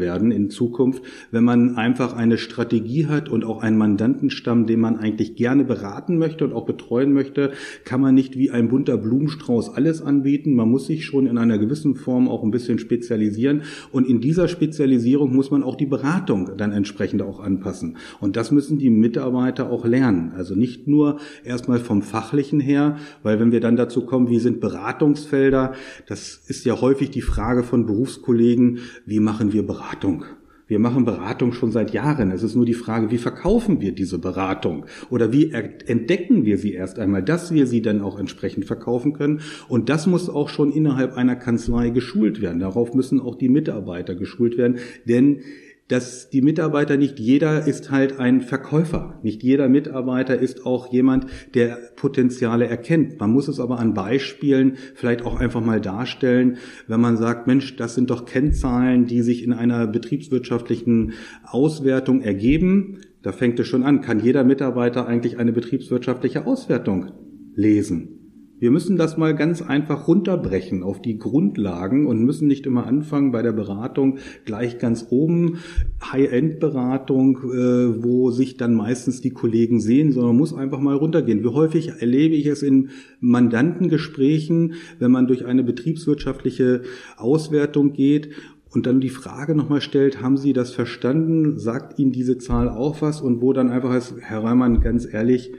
werden 0.00 0.30
in 0.32 0.50
Zukunft, 0.50 1.02
wenn 1.30 1.44
man 1.44 1.76
einfach 1.76 2.14
eine 2.14 2.38
Strategie 2.38 3.06
hat 3.06 3.28
und 3.28 3.44
auch 3.44 3.62
einen 3.62 3.78
Mandantenstamm, 3.78 4.66
den 4.66 4.80
man 4.80 4.96
eigentlich 4.96 5.36
gerne 5.36 5.64
beraten 5.64 6.18
möchte 6.18 6.44
und 6.44 6.52
auch 6.52 6.66
betreuen 6.66 7.12
möchte, 7.12 7.52
kann 7.84 8.00
man 8.00 8.14
nicht 8.14 8.36
wie 8.36 8.50
ein 8.50 8.68
bunter 8.68 8.96
Blumenstrauß 8.96 9.70
alles 9.70 10.02
anbieten. 10.02 10.54
Man 10.54 10.68
muss 10.68 10.86
sich 10.86 11.04
schon 11.04 11.26
in 11.26 11.38
einer 11.38 11.58
gewissen 11.58 11.94
Form 11.94 12.28
auch 12.28 12.42
ein 12.42 12.50
bisschen 12.50 12.78
spezialisieren 12.78 13.62
und 13.92 14.08
in 14.08 14.20
dieser 14.20 14.48
Spezialisierung 14.48 15.34
muss 15.34 15.50
man 15.50 15.62
auch 15.62 15.76
die 15.76 15.86
Beratung 15.86 16.50
dann 16.56 16.72
entsprechend 16.72 17.22
auch 17.22 17.40
anpassen. 17.40 17.96
Und 18.20 18.36
das 18.36 18.50
müssen 18.50 18.78
die 18.78 18.90
Mitarbeiter 18.90 19.70
auch 19.70 19.84
lernen. 19.84 20.32
Also 20.36 20.54
nicht 20.54 20.88
nur 20.88 21.18
erstmal 21.44 21.78
vom 21.78 22.02
fachlichen 22.02 22.60
her, 22.60 22.96
weil 23.22 23.40
wenn 23.40 23.52
wir 23.52 23.60
dann 23.60 23.76
dazu 23.76 24.04
kommen, 24.04 24.28
wie 24.28 24.38
sind 24.38 24.60
Beratungsfelder, 24.60 25.74
das 26.06 26.40
ist 26.46 26.64
ja 26.64 26.80
häufig 26.80 27.10
die 27.10 27.22
Frage 27.22 27.62
von 27.62 27.86
Berufskollegen, 27.86 28.78
wie 29.06 29.20
machen 29.28 29.52
wir 29.52 29.66
Beratung? 29.66 30.24
Wir 30.68 30.78
machen 30.78 31.04
Beratung 31.04 31.52
schon 31.52 31.70
seit 31.70 31.92
Jahren. 31.92 32.30
Es 32.30 32.42
ist 32.42 32.54
nur 32.54 32.64
die 32.64 32.72
Frage, 32.72 33.10
wie 33.10 33.18
verkaufen 33.18 33.82
wir 33.82 33.92
diese 33.92 34.18
Beratung? 34.18 34.86
Oder 35.10 35.32
wie 35.32 35.50
entdecken 35.50 36.46
wir 36.46 36.56
sie 36.56 36.72
erst 36.72 36.98
einmal, 36.98 37.22
dass 37.22 37.52
wir 37.52 37.66
sie 37.66 37.82
dann 37.82 38.00
auch 38.00 38.18
entsprechend 38.18 38.64
verkaufen 38.64 39.12
können? 39.12 39.42
Und 39.68 39.90
das 39.90 40.06
muss 40.06 40.30
auch 40.30 40.48
schon 40.48 40.72
innerhalb 40.72 41.14
einer 41.14 41.36
Kanzlei 41.36 41.90
geschult 41.90 42.40
werden. 42.40 42.60
Darauf 42.60 42.94
müssen 42.94 43.20
auch 43.20 43.34
die 43.34 43.50
Mitarbeiter 43.50 44.14
geschult 44.14 44.56
werden. 44.56 44.78
Denn 45.04 45.40
dass 45.88 46.28
die 46.28 46.42
Mitarbeiter 46.42 46.96
nicht 46.96 47.18
jeder 47.18 47.66
ist 47.66 47.90
halt 47.90 48.20
ein 48.20 48.42
Verkäufer. 48.42 49.18
Nicht 49.22 49.42
jeder 49.42 49.68
Mitarbeiter 49.68 50.38
ist 50.38 50.66
auch 50.66 50.92
jemand, 50.92 51.26
der 51.54 51.78
Potenziale 51.96 52.66
erkennt. 52.66 53.18
Man 53.18 53.32
muss 53.32 53.48
es 53.48 53.58
aber 53.58 53.78
an 53.78 53.94
Beispielen 53.94 54.76
vielleicht 54.94 55.22
auch 55.24 55.40
einfach 55.40 55.62
mal 55.62 55.80
darstellen, 55.80 56.58
wenn 56.86 57.00
man 57.00 57.16
sagt, 57.16 57.46
Mensch, 57.46 57.76
das 57.76 57.94
sind 57.94 58.10
doch 58.10 58.26
Kennzahlen, 58.26 59.06
die 59.06 59.22
sich 59.22 59.42
in 59.42 59.54
einer 59.54 59.86
betriebswirtschaftlichen 59.86 61.14
Auswertung 61.44 62.20
ergeben. 62.20 63.00
Da 63.22 63.32
fängt 63.32 63.58
es 63.58 63.66
schon 63.66 63.82
an. 63.82 64.02
Kann 64.02 64.20
jeder 64.20 64.44
Mitarbeiter 64.44 65.06
eigentlich 65.06 65.38
eine 65.38 65.52
betriebswirtschaftliche 65.52 66.46
Auswertung 66.46 67.12
lesen? 67.54 68.17
Wir 68.60 68.72
müssen 68.72 68.96
das 68.96 69.16
mal 69.16 69.36
ganz 69.36 69.62
einfach 69.62 70.08
runterbrechen 70.08 70.82
auf 70.82 71.00
die 71.00 71.18
Grundlagen 71.18 72.06
und 72.06 72.24
müssen 72.24 72.48
nicht 72.48 72.66
immer 72.66 72.86
anfangen 72.86 73.30
bei 73.30 73.40
der 73.40 73.52
Beratung 73.52 74.18
gleich 74.44 74.78
ganz 74.78 75.06
oben, 75.10 75.58
High-End-Beratung, 76.02 77.38
äh, 77.38 78.02
wo 78.02 78.30
sich 78.32 78.56
dann 78.56 78.74
meistens 78.74 79.20
die 79.20 79.30
Kollegen 79.30 79.80
sehen, 79.80 80.10
sondern 80.10 80.36
muss 80.36 80.54
einfach 80.54 80.80
mal 80.80 80.96
runtergehen. 80.96 81.44
Wie 81.44 81.48
häufig 81.48 81.92
erlebe 82.00 82.34
ich 82.34 82.46
es 82.46 82.62
in 82.62 82.90
Mandantengesprächen, 83.20 84.74
wenn 84.98 85.12
man 85.12 85.28
durch 85.28 85.46
eine 85.46 85.62
betriebswirtschaftliche 85.62 86.82
Auswertung 87.16 87.92
geht 87.92 88.30
und 88.74 88.86
dann 88.86 89.00
die 89.00 89.08
Frage 89.08 89.54
nochmal 89.54 89.80
stellt, 89.80 90.20
haben 90.20 90.36
Sie 90.36 90.52
das 90.52 90.72
verstanden? 90.72 91.58
Sagt 91.58 91.98
Ihnen 91.98 92.12
diese 92.12 92.38
Zahl 92.38 92.68
auch 92.68 93.02
was? 93.02 93.20
Und 93.20 93.40
wo 93.40 93.52
dann 93.52 93.70
einfach 93.70 93.94
ist, 93.94 94.14
Herr 94.20 94.42
Reimann, 94.42 94.80
ganz 94.80 95.06
ehrlich, 95.10 95.52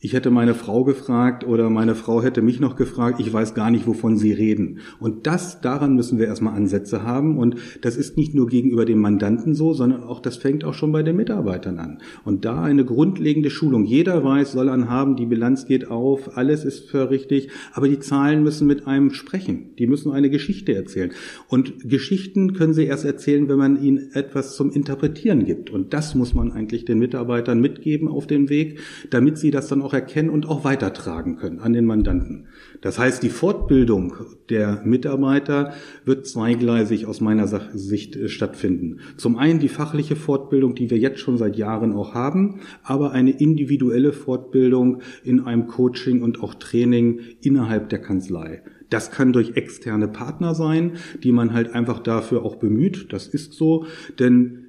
ich 0.00 0.12
hätte 0.12 0.30
meine 0.30 0.54
Frau 0.54 0.84
gefragt 0.84 1.44
oder 1.44 1.70
meine 1.70 1.96
Frau 1.96 2.22
hätte 2.22 2.40
mich 2.40 2.60
noch 2.60 2.76
gefragt, 2.76 3.18
ich 3.18 3.32
weiß 3.32 3.54
gar 3.54 3.68
nicht, 3.72 3.88
wovon 3.88 4.16
sie 4.16 4.32
reden. 4.32 4.78
Und 5.00 5.26
das, 5.26 5.60
daran 5.60 5.96
müssen 5.96 6.20
wir 6.20 6.26
erstmal 6.26 6.54
Ansätze 6.54 7.02
haben. 7.02 7.36
Und 7.36 7.56
das 7.80 7.96
ist 7.96 8.16
nicht 8.16 8.32
nur 8.32 8.46
gegenüber 8.46 8.84
dem 8.84 9.00
Mandanten 9.00 9.54
so, 9.54 9.74
sondern 9.74 10.04
auch, 10.04 10.20
das 10.20 10.36
fängt 10.36 10.64
auch 10.64 10.74
schon 10.74 10.92
bei 10.92 11.02
den 11.02 11.16
Mitarbeitern 11.16 11.80
an. 11.80 11.98
Und 12.24 12.44
da 12.44 12.62
eine 12.62 12.84
grundlegende 12.84 13.50
Schulung. 13.50 13.84
Jeder 13.86 14.22
weiß, 14.22 14.52
soll 14.52 14.68
an 14.68 14.88
haben, 14.88 15.16
die 15.16 15.26
Bilanz 15.26 15.66
geht 15.66 15.90
auf, 15.90 16.36
alles 16.36 16.64
ist 16.64 16.88
für 16.88 17.10
richtig, 17.10 17.50
aber 17.72 17.88
die 17.88 17.98
Zahlen 17.98 18.44
müssen 18.44 18.68
mit 18.68 18.86
einem 18.86 19.10
sprechen. 19.10 19.74
Die 19.80 19.88
müssen 19.88 20.12
eine 20.12 20.30
Geschichte 20.30 20.76
erzählen. 20.76 21.10
Und 21.48 21.88
Geschichten 21.88 22.52
können 22.52 22.72
sie 22.72 22.84
erst 22.84 23.04
erzählen, 23.04 23.48
wenn 23.48 23.58
man 23.58 23.82
ihnen 23.82 24.12
etwas 24.12 24.54
zum 24.54 24.70
Interpretieren 24.70 25.44
gibt. 25.44 25.70
Und 25.70 25.92
das 25.92 26.14
muss 26.14 26.34
man 26.34 26.52
eigentlich 26.52 26.84
den 26.84 27.00
Mitarbeitern 27.00 27.60
mitgeben 27.60 28.06
auf 28.06 28.28
dem 28.28 28.48
Weg, 28.48 28.78
damit 29.10 29.38
sie 29.38 29.50
das 29.50 29.66
dann 29.66 29.82
auch 29.82 29.87
auch 29.88 29.94
erkennen 29.94 30.28
und 30.28 30.46
auch 30.46 30.64
weitertragen 30.64 31.36
können 31.36 31.60
an 31.60 31.72
den 31.72 31.86
Mandanten. 31.86 32.48
Das 32.82 32.98
heißt, 32.98 33.22
die 33.22 33.30
Fortbildung 33.30 34.12
der 34.50 34.82
Mitarbeiter 34.84 35.72
wird 36.04 36.26
zweigleisig 36.26 37.06
aus 37.06 37.22
meiner 37.22 37.46
Sicht 37.46 38.14
äh, 38.14 38.28
stattfinden. 38.28 38.98
Zum 39.16 39.38
einen 39.38 39.60
die 39.60 39.68
fachliche 39.68 40.14
Fortbildung, 40.14 40.74
die 40.74 40.90
wir 40.90 40.98
jetzt 40.98 41.20
schon 41.20 41.38
seit 41.38 41.56
Jahren 41.56 41.94
auch 41.94 42.12
haben, 42.12 42.60
aber 42.82 43.12
eine 43.12 43.30
individuelle 43.30 44.12
Fortbildung 44.12 45.00
in 45.24 45.40
einem 45.40 45.66
Coaching 45.66 46.20
und 46.20 46.42
auch 46.42 46.54
Training 46.54 47.20
innerhalb 47.40 47.88
der 47.88 48.00
Kanzlei. 48.00 48.62
Das 48.90 49.10
kann 49.10 49.32
durch 49.32 49.56
externe 49.56 50.08
Partner 50.08 50.54
sein, 50.54 50.92
die 51.22 51.32
man 51.32 51.54
halt 51.54 51.74
einfach 51.74 52.00
dafür 52.00 52.44
auch 52.44 52.56
bemüht. 52.56 53.12
Das 53.12 53.26
ist 53.26 53.54
so, 53.54 53.86
denn 54.18 54.67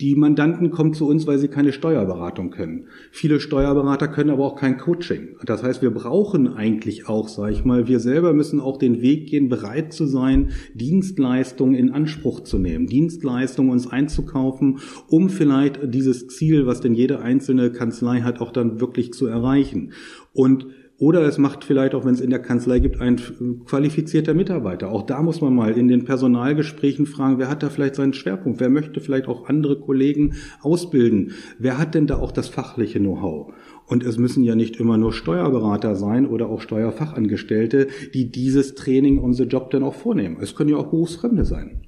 die 0.00 0.14
Mandanten 0.14 0.70
kommen 0.70 0.94
zu 0.94 1.08
uns, 1.08 1.26
weil 1.26 1.38
sie 1.38 1.48
keine 1.48 1.72
Steuerberatung 1.72 2.50
können. 2.50 2.86
Viele 3.10 3.40
Steuerberater 3.40 4.06
können 4.06 4.30
aber 4.30 4.44
auch 4.44 4.54
kein 4.54 4.78
Coaching. 4.78 5.36
Das 5.44 5.64
heißt, 5.64 5.82
wir 5.82 5.90
brauchen 5.90 6.46
eigentlich 6.46 7.08
auch, 7.08 7.26
sage 7.26 7.52
ich 7.52 7.64
mal, 7.64 7.88
wir 7.88 7.98
selber 7.98 8.32
müssen 8.32 8.60
auch 8.60 8.76
den 8.78 9.02
Weg 9.02 9.26
gehen, 9.26 9.48
bereit 9.48 9.92
zu 9.92 10.06
sein, 10.06 10.50
Dienstleistungen 10.74 11.74
in 11.74 11.90
Anspruch 11.90 12.40
zu 12.40 12.58
nehmen, 12.58 12.86
Dienstleistungen 12.86 13.72
uns 13.72 13.88
einzukaufen, 13.88 14.78
um 15.08 15.30
vielleicht 15.30 15.80
dieses 15.92 16.28
Ziel, 16.28 16.66
was 16.66 16.80
denn 16.80 16.94
jede 16.94 17.20
einzelne 17.20 17.72
Kanzlei 17.72 18.20
hat, 18.20 18.40
auch 18.40 18.52
dann 18.52 18.80
wirklich 18.80 19.12
zu 19.12 19.26
erreichen. 19.26 19.92
Und 20.32 20.66
oder 21.00 21.22
es 21.22 21.38
macht 21.38 21.64
vielleicht 21.64 21.94
auch, 21.94 22.04
wenn 22.04 22.14
es 22.14 22.20
in 22.20 22.30
der 22.30 22.40
Kanzlei 22.40 22.80
gibt, 22.80 23.00
ein 23.00 23.20
qualifizierter 23.64 24.34
Mitarbeiter. 24.34 24.90
Auch 24.90 25.02
da 25.02 25.22
muss 25.22 25.40
man 25.40 25.54
mal 25.54 25.78
in 25.78 25.86
den 25.86 26.04
Personalgesprächen 26.04 27.06
fragen, 27.06 27.38
wer 27.38 27.48
hat 27.48 27.62
da 27.62 27.70
vielleicht 27.70 27.94
seinen 27.94 28.14
Schwerpunkt? 28.14 28.58
Wer 28.58 28.68
möchte 28.68 29.00
vielleicht 29.00 29.28
auch 29.28 29.48
andere 29.48 29.78
Kollegen 29.78 30.34
ausbilden? 30.60 31.32
Wer 31.58 31.78
hat 31.78 31.94
denn 31.94 32.08
da 32.08 32.18
auch 32.18 32.32
das 32.32 32.48
fachliche 32.48 32.98
Know-how? 32.98 33.52
Und 33.86 34.04
es 34.04 34.18
müssen 34.18 34.42
ja 34.42 34.56
nicht 34.56 34.76
immer 34.80 34.98
nur 34.98 35.12
Steuerberater 35.12 35.94
sein 35.94 36.26
oder 36.26 36.48
auch 36.48 36.60
Steuerfachangestellte, 36.60 37.86
die 38.12 38.32
dieses 38.32 38.74
Training 38.74 39.22
on 39.22 39.32
the 39.32 39.44
Job 39.44 39.70
dann 39.70 39.84
auch 39.84 39.94
vornehmen. 39.94 40.38
Es 40.40 40.56
können 40.56 40.70
ja 40.70 40.76
auch 40.78 40.90
Berufsfremde 40.90 41.44
sein 41.44 41.87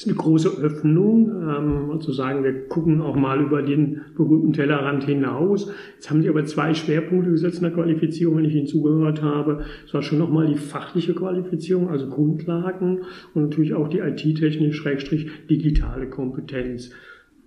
ist 0.00 0.08
eine 0.08 0.16
große 0.16 0.48
Öffnung, 0.62 1.28
ähm, 1.28 2.00
zu 2.00 2.12
sagen, 2.12 2.42
wir 2.42 2.68
gucken 2.68 3.02
auch 3.02 3.16
mal 3.16 3.42
über 3.42 3.60
den 3.60 4.00
berühmten 4.16 4.54
Tellerrand 4.54 5.04
hinaus. 5.04 5.70
Jetzt 5.96 6.10
haben 6.10 6.22
Sie 6.22 6.30
aber 6.30 6.46
zwei 6.46 6.72
Schwerpunkte 6.72 7.30
gesetzt 7.30 7.58
in 7.58 7.64
der 7.64 7.72
Qualifizierung, 7.72 8.38
wenn 8.38 8.46
ich 8.46 8.54
Ihnen 8.54 8.66
zugehört 8.66 9.20
habe. 9.20 9.66
Es 9.84 9.92
war 9.92 10.00
schon 10.02 10.16
nochmal 10.18 10.46
die 10.46 10.54
fachliche 10.54 11.14
Qualifizierung, 11.14 11.90
also 11.90 12.08
Grundlagen 12.08 13.00
und 13.34 13.42
natürlich 13.42 13.74
auch 13.74 13.88
die 13.88 13.98
IT-technisch-digitale 13.98 16.08
Kompetenz. 16.08 16.92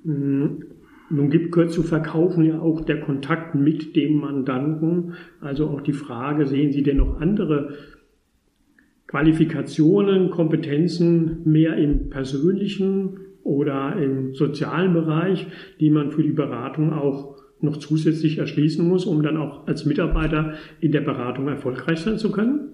Hm, 0.06 0.66
nun 1.10 1.30
gibt 1.32 1.52
gehört 1.52 1.72
zu 1.72 1.82
verkaufen 1.82 2.44
ja 2.44 2.60
auch 2.60 2.82
der 2.82 3.00
Kontakt 3.00 3.56
mit 3.56 3.96
dem 3.96 4.20
Mandanten. 4.20 5.14
Also 5.42 5.70
auch 5.70 5.82
die 5.82 5.94
Frage, 5.94 6.46
sehen 6.46 6.72
Sie 6.72 6.84
denn 6.84 6.98
noch 6.98 7.20
andere 7.20 7.74
Qualifikationen, 9.14 10.32
Kompetenzen 10.32 11.42
mehr 11.46 11.78
im 11.78 12.10
persönlichen 12.10 13.20
oder 13.44 13.96
im 13.96 14.34
sozialen 14.34 14.96
Bereich, 14.96 15.46
die 15.80 15.92
man 15.92 16.10
für 16.10 16.24
die 16.24 16.32
Beratung 16.32 16.94
auch 16.94 17.38
noch 17.62 17.78
zusätzlich 17.78 18.40
erschließen 18.40 18.88
muss, 18.88 19.06
um 19.06 19.22
dann 19.22 19.38
auch 19.38 19.68
als 19.68 19.86
Mitarbeiter 19.86 20.54
in 20.80 20.92
der 20.92 21.02
Beratung 21.02 21.48
erfolgreich 21.48 22.00
sein 22.00 22.18
zu 22.18 22.32
können? 22.32 22.70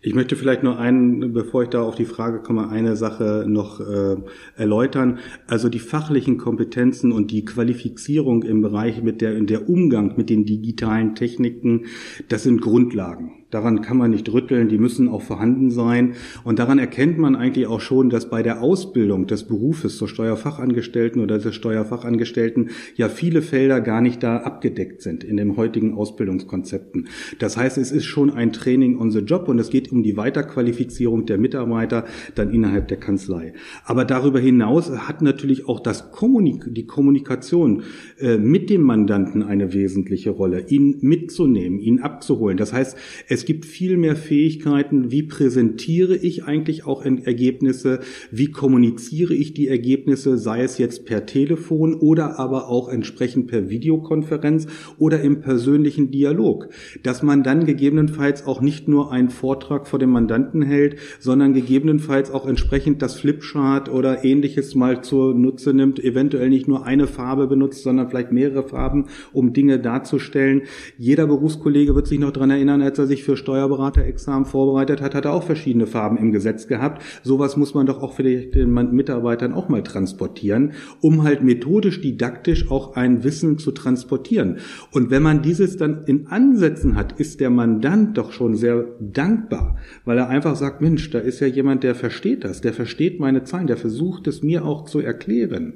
Ich 0.00 0.14
möchte 0.14 0.36
vielleicht 0.36 0.62
nur 0.62 0.78
einen, 0.78 1.32
bevor 1.32 1.64
ich 1.64 1.70
da 1.70 1.82
auf 1.82 1.96
die 1.96 2.04
Frage 2.04 2.38
komme, 2.38 2.68
eine 2.68 2.94
Sache 2.94 3.44
noch 3.48 3.80
äh, 3.80 4.16
erläutern. 4.54 5.18
Also 5.48 5.68
die 5.68 5.80
fachlichen 5.80 6.38
Kompetenzen 6.38 7.10
und 7.10 7.32
die 7.32 7.44
Qualifizierung 7.44 8.44
im 8.44 8.62
Bereich 8.62 9.02
mit 9.02 9.20
der, 9.20 9.36
in 9.36 9.48
der 9.48 9.68
Umgang 9.68 10.14
mit 10.16 10.30
den 10.30 10.44
digitalen 10.44 11.16
Techniken, 11.16 11.86
das 12.28 12.44
sind 12.44 12.60
Grundlagen. 12.60 13.39
Daran 13.50 13.82
kann 13.82 13.96
man 13.96 14.10
nicht 14.10 14.32
rütteln, 14.32 14.68
die 14.68 14.78
müssen 14.78 15.08
auch 15.08 15.22
vorhanden 15.22 15.70
sein. 15.70 16.14
Und 16.44 16.58
daran 16.58 16.78
erkennt 16.78 17.18
man 17.18 17.34
eigentlich 17.34 17.66
auch 17.66 17.80
schon, 17.80 18.10
dass 18.10 18.30
bei 18.30 18.42
der 18.42 18.62
Ausbildung 18.62 19.26
des 19.26 19.44
Berufes 19.44 19.96
zur 19.96 20.08
Steuerfachangestellten 20.08 21.20
oder 21.20 21.38
des 21.38 21.54
Steuerfachangestellten 21.54 22.70
ja 22.96 23.08
viele 23.08 23.42
Felder 23.42 23.80
gar 23.80 24.00
nicht 24.00 24.22
da 24.22 24.38
abgedeckt 24.38 25.02
sind 25.02 25.24
in 25.24 25.36
den 25.36 25.56
heutigen 25.56 25.94
Ausbildungskonzepten. 25.94 27.08
Das 27.38 27.56
heißt, 27.56 27.78
es 27.78 27.90
ist 27.90 28.04
schon 28.04 28.30
ein 28.30 28.52
Training 28.52 28.98
on 28.98 29.10
the 29.10 29.20
Job 29.20 29.48
und 29.48 29.58
es 29.58 29.70
geht 29.70 29.90
um 29.90 30.02
die 30.02 30.16
Weiterqualifizierung 30.16 31.26
der 31.26 31.38
Mitarbeiter 31.38 32.04
dann 32.34 32.50
innerhalb 32.50 32.88
der 32.88 32.98
Kanzlei. 32.98 33.52
Aber 33.84 34.04
darüber 34.04 34.38
hinaus 34.38 34.90
hat 34.90 35.22
natürlich 35.22 35.68
auch 35.68 35.80
das 35.80 36.12
Kommunik 36.12 36.64
die 36.68 36.86
Kommunikation 36.86 37.82
äh, 38.18 38.38
mit 38.38 38.70
dem 38.70 38.82
Mandanten 38.82 39.42
eine 39.42 39.72
wesentliche 39.72 40.30
Rolle, 40.30 40.66
ihn 40.68 40.98
mitzunehmen, 41.00 41.80
ihn 41.80 42.00
abzuholen. 42.00 42.56
Das 42.56 42.72
heißt, 42.72 42.96
es 43.28 43.39
es 43.40 43.46
gibt 43.46 43.64
viel 43.64 43.96
mehr 43.96 44.16
Fähigkeiten, 44.16 45.10
wie 45.10 45.22
präsentiere 45.22 46.14
ich 46.14 46.44
eigentlich 46.44 46.84
auch 46.84 47.02
Ergebnisse, 47.02 48.00
wie 48.30 48.50
kommuniziere 48.50 49.32
ich 49.32 49.54
die 49.54 49.66
Ergebnisse, 49.66 50.36
sei 50.36 50.62
es 50.62 50.76
jetzt 50.76 51.06
per 51.06 51.24
Telefon 51.24 51.94
oder 51.94 52.38
aber 52.38 52.68
auch 52.68 52.90
entsprechend 52.90 53.46
per 53.46 53.70
Videokonferenz 53.70 54.66
oder 54.98 55.22
im 55.22 55.40
persönlichen 55.40 56.10
Dialog, 56.10 56.68
dass 57.02 57.22
man 57.22 57.42
dann 57.42 57.64
gegebenenfalls 57.64 58.46
auch 58.46 58.60
nicht 58.60 58.88
nur 58.88 59.10
einen 59.10 59.30
Vortrag 59.30 59.86
vor 59.86 59.98
dem 59.98 60.10
Mandanten 60.10 60.60
hält, 60.60 60.96
sondern 61.18 61.54
gegebenenfalls 61.54 62.30
auch 62.30 62.46
entsprechend 62.46 63.00
das 63.00 63.14
Flipchart 63.18 63.88
oder 63.88 64.22
ähnliches 64.22 64.74
mal 64.74 65.02
zur 65.02 65.34
Nutze 65.34 65.72
nimmt, 65.72 65.98
eventuell 65.98 66.50
nicht 66.50 66.68
nur 66.68 66.84
eine 66.84 67.06
Farbe 67.06 67.46
benutzt, 67.46 67.84
sondern 67.84 68.10
vielleicht 68.10 68.32
mehrere 68.32 68.68
Farben, 68.68 69.06
um 69.32 69.54
Dinge 69.54 69.78
darzustellen. 69.78 70.64
Jeder 70.98 71.26
Berufskollege 71.26 71.94
wird 71.94 72.06
sich 72.06 72.18
noch 72.18 72.32
daran 72.32 72.50
erinnern, 72.50 72.82
als 72.82 72.98
er 72.98 73.06
sich 73.06 73.24
für 73.29 73.29
für 73.30 73.36
Steuerberaterexamen 73.36 74.44
vorbereitet 74.44 75.00
hat, 75.00 75.14
hat 75.14 75.24
er 75.24 75.32
auch 75.32 75.44
verschiedene 75.44 75.86
Farben 75.86 76.16
im 76.16 76.32
Gesetz 76.32 76.66
gehabt. 76.66 77.00
Sowas 77.22 77.56
muss 77.56 77.74
man 77.74 77.86
doch 77.86 78.02
auch 78.02 78.14
für 78.14 78.24
den 78.24 78.72
Mitarbeitern 78.72 79.52
auch 79.52 79.68
mal 79.68 79.84
transportieren, 79.84 80.72
um 81.00 81.22
halt 81.22 81.44
methodisch, 81.44 82.00
didaktisch 82.00 82.72
auch 82.72 82.96
ein 82.96 83.22
Wissen 83.22 83.56
zu 83.58 83.70
transportieren. 83.70 84.58
Und 84.90 85.10
wenn 85.10 85.22
man 85.22 85.42
dieses 85.42 85.76
dann 85.76 86.02
in 86.06 86.26
Ansätzen 86.26 86.96
hat, 86.96 87.20
ist 87.20 87.38
der 87.38 87.50
Mandant 87.50 88.18
doch 88.18 88.32
schon 88.32 88.56
sehr 88.56 88.86
dankbar, 88.98 89.76
weil 90.04 90.18
er 90.18 90.28
einfach 90.28 90.56
sagt, 90.56 90.80
Mensch, 90.80 91.08
da 91.10 91.20
ist 91.20 91.38
ja 91.38 91.46
jemand, 91.46 91.84
der 91.84 91.94
versteht 91.94 92.42
das, 92.42 92.60
der 92.60 92.72
versteht 92.72 93.20
meine 93.20 93.44
Zahlen, 93.44 93.68
der 93.68 93.76
versucht 93.76 94.26
es 94.26 94.42
mir 94.42 94.64
auch 94.64 94.86
zu 94.86 94.98
erklären. 94.98 95.74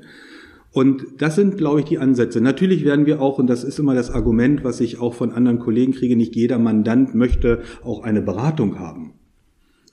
Und 0.75 1.07
das 1.19 1.37
sind, 1.37 1.57
glaube 1.57 1.79
ich, 1.79 1.87
die 1.87 1.99
Ansätze. 1.99 2.41
Natürlich 2.41 2.85
werden 2.85 3.07
wir 3.07 3.23
auch, 3.23 3.39
und 3.39 3.47
das 3.47 3.63
ist 3.63 3.79
immer 3.79 3.95
das 3.95 4.11
Argument, 4.11 4.65
was 4.65 4.81
ich 4.81 4.99
auch 4.99 5.15
von 5.15 5.31
anderen 5.31 5.61
Kollegen 5.61 5.93
kriege, 5.93 6.17
nicht 6.17 6.35
jeder 6.35 6.59
Mandant 6.59 7.15
möchte 7.15 7.63
auch 7.85 8.03
eine 8.03 8.21
Beratung 8.21 8.81
haben. 8.81 9.13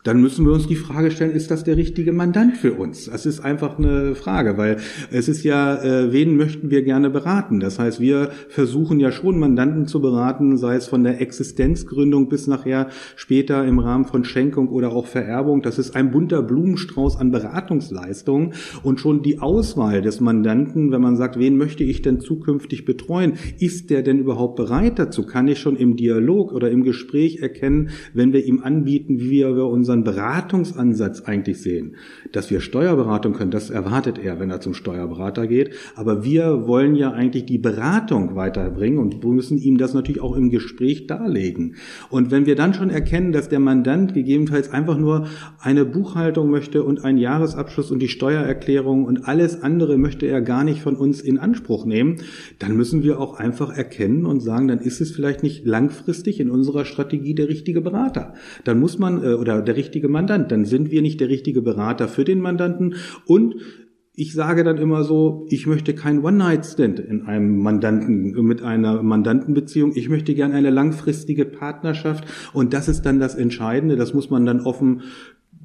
Dann 0.04 0.20
müssen 0.20 0.46
wir 0.46 0.54
uns 0.54 0.68
die 0.68 0.76
Frage 0.76 1.12
stellen, 1.12 1.32
ist 1.32 1.52
das 1.52 1.64
der 1.64 1.78
richtige 1.78 2.12
Mandant 2.12 2.58
für 2.58 2.74
uns? 2.74 3.06
Das 3.06 3.26
ist 3.26 3.40
einfach 3.40 3.78
eine 3.78 4.16
Frage, 4.16 4.58
weil 4.58 4.78
es 5.12 5.30
ist 5.30 5.44
ja, 5.44 5.82
äh, 5.82 6.12
wen 6.12 6.38
möchten 6.38 6.72
wir 6.72 6.82
gerne 6.82 7.10
beraten? 7.10 7.60
Das 7.60 7.78
heißt, 7.78 8.00
wir 8.00 8.32
versuchen 8.50 9.00
ja 9.00 9.12
schon 9.12 9.38
Mandanten 9.40 9.86
zu 9.86 10.02
beraten, 10.02 10.58
sei 10.58 10.76
es 10.76 10.88
von 10.88 11.04
der 11.04 11.22
Existenzgründung 11.22 12.30
bis 12.30 12.48
nachher 12.48 12.90
später 13.16 13.64
im 13.66 13.80
Rahmen 13.80 14.06
von 14.06 14.24
Schenkung 14.24 14.70
oder 14.70 14.92
auch 14.92 15.06
Vererbung. 15.06 15.62
Das 15.62 15.78
ist 15.78 15.96
ein 15.96 16.12
bunter 16.12 16.42
Blumenstrauß 16.42 17.18
an 17.18 17.32
Beratungsleistungen 17.32 18.54
und 18.84 19.00
schon 19.00 19.22
die 19.22 19.40
Auswahl 19.40 20.02
des 20.02 20.20
Mandanten, 20.20 20.92
wenn 20.92 21.02
man 21.02 21.16
sagt, 21.16 21.38
wen 21.38 21.58
möchte 21.58 21.84
ich 21.84 22.02
denn 22.02 22.20
zukünftig 22.20 22.86
betreuen, 22.86 23.34
ist 23.60 23.90
der 23.90 24.02
denn 24.02 24.20
überhaupt 24.20 24.56
bereit 24.56 24.98
dazu? 24.98 25.26
Kann 25.26 25.48
ich 25.48 25.60
schon 25.60 25.76
im 25.76 25.96
Dialog 25.96 26.54
oder 26.54 26.72
im 26.72 26.84
Gespräch 26.84 27.42
erkennen, 27.42 27.90
wenn 28.14 28.34
wir 28.34 28.44
ihm 28.44 28.62
anbieten, 28.64 29.20
wie 29.20 29.42
wir 29.42 29.66
unser 29.68 29.91
unseren 29.92 30.04
Beratungsansatz 30.04 31.22
eigentlich 31.22 31.62
sehen. 31.62 31.98
Dass 32.32 32.50
wir 32.50 32.62
Steuerberatung 32.62 33.34
können, 33.34 33.52
das 33.52 33.70
erwartet 33.70 34.18
er, 34.18 34.40
wenn 34.40 34.50
er 34.50 34.62
zum 34.62 34.74
Steuerberater 34.74 35.48
geht. 35.48 35.72
Aber 35.96 36.24
wir 36.24 36.68
wollen 36.68 36.96
ja 36.96 37.12
eigentlich 37.12 37.46
die 37.46 37.58
Beratung 37.58 38.36
weiterbringen 38.36 39.00
und 39.00 39.24
müssen 39.24 39.58
ihm 39.58 39.78
das 39.78 39.94
natürlich 39.94 40.22
auch 40.22 40.36
im 40.36 40.50
Gespräch 40.50 41.08
darlegen. 41.08 41.76
Und 42.10 42.32
wenn 42.32 42.46
wir 42.46 42.56
dann 42.56 42.74
schon 42.74 42.90
erkennen, 42.90 43.32
dass 43.32 43.50
der 43.50 43.60
Mandant 43.60 44.14
gegebenenfalls 44.14 44.72
einfach 44.72 44.98
nur 44.98 45.28
eine 45.60 45.86
Buchhaltung 45.86 46.50
möchte 46.50 46.84
und 46.84 47.04
einen 47.04 47.18
Jahresabschluss 47.18 47.92
und 47.92 48.00
die 48.00 48.08
Steuererklärung 48.08 49.06
und 49.06 49.28
alles 49.28 49.62
andere 49.64 49.98
möchte 49.98 50.26
er 50.26 50.42
gar 50.42 50.64
nicht 50.64 50.82
von 50.82 50.96
uns 50.96 51.22
in 51.22 51.38
Anspruch 51.38 51.86
nehmen, 51.86 52.18
dann 52.60 52.76
müssen 52.76 53.04
wir 53.04 53.20
auch 53.20 53.36
einfach 53.36 53.76
erkennen 53.76 54.26
und 54.26 54.42
sagen, 54.42 54.68
dann 54.68 54.80
ist 54.80 55.02
es 55.02 55.12
vielleicht 55.12 55.44
nicht 55.44 55.66
langfristig 55.66 56.40
in 56.40 56.50
unserer 56.50 56.86
Strategie 56.86 57.36
der 57.36 57.48
richtige 57.48 57.82
Berater. 57.82 58.34
Dann 58.64 58.80
muss 58.80 59.00
man, 59.00 59.24
äh, 59.24 59.34
oder 59.34 59.62
der 59.62 59.76
richtige 59.76 60.08
Mandant. 60.08 60.52
Dann 60.52 60.66
sind 60.66 60.92
wir 60.92 61.02
nicht 61.02 61.20
der 61.20 61.30
richtige 61.30 61.62
Berater 61.62 62.08
für 62.08 62.21
den 62.24 62.40
Mandanten 62.40 62.96
und 63.26 63.56
ich 64.14 64.34
sage 64.34 64.64
dann 64.64 64.78
immer 64.78 65.04
so, 65.04 65.46
ich 65.50 65.68
möchte 65.68 65.96
kein 65.96 66.24
One-Night-Stand 66.24 67.00
in 67.00 67.24
einem 67.24 67.58
Mandanten, 67.58 68.34
mit 68.44 68.62
einer 68.62 69.02
Mandantenbeziehung. 69.02 69.94
Ich 69.96 70.10
möchte 70.10 70.36
gerne 70.36 70.54
eine 70.54 70.70
langfristige 70.70 71.46
Partnerschaft. 71.46 72.26
Und 72.54 72.74
das 72.74 72.90
ist 72.90 73.04
dann 73.04 73.22
das 73.22 73.36
Entscheidende. 73.36 73.96
Das 73.96 74.14
muss 74.14 74.30
man 74.30 74.46
dann 74.46 74.62
offen 74.62 75.04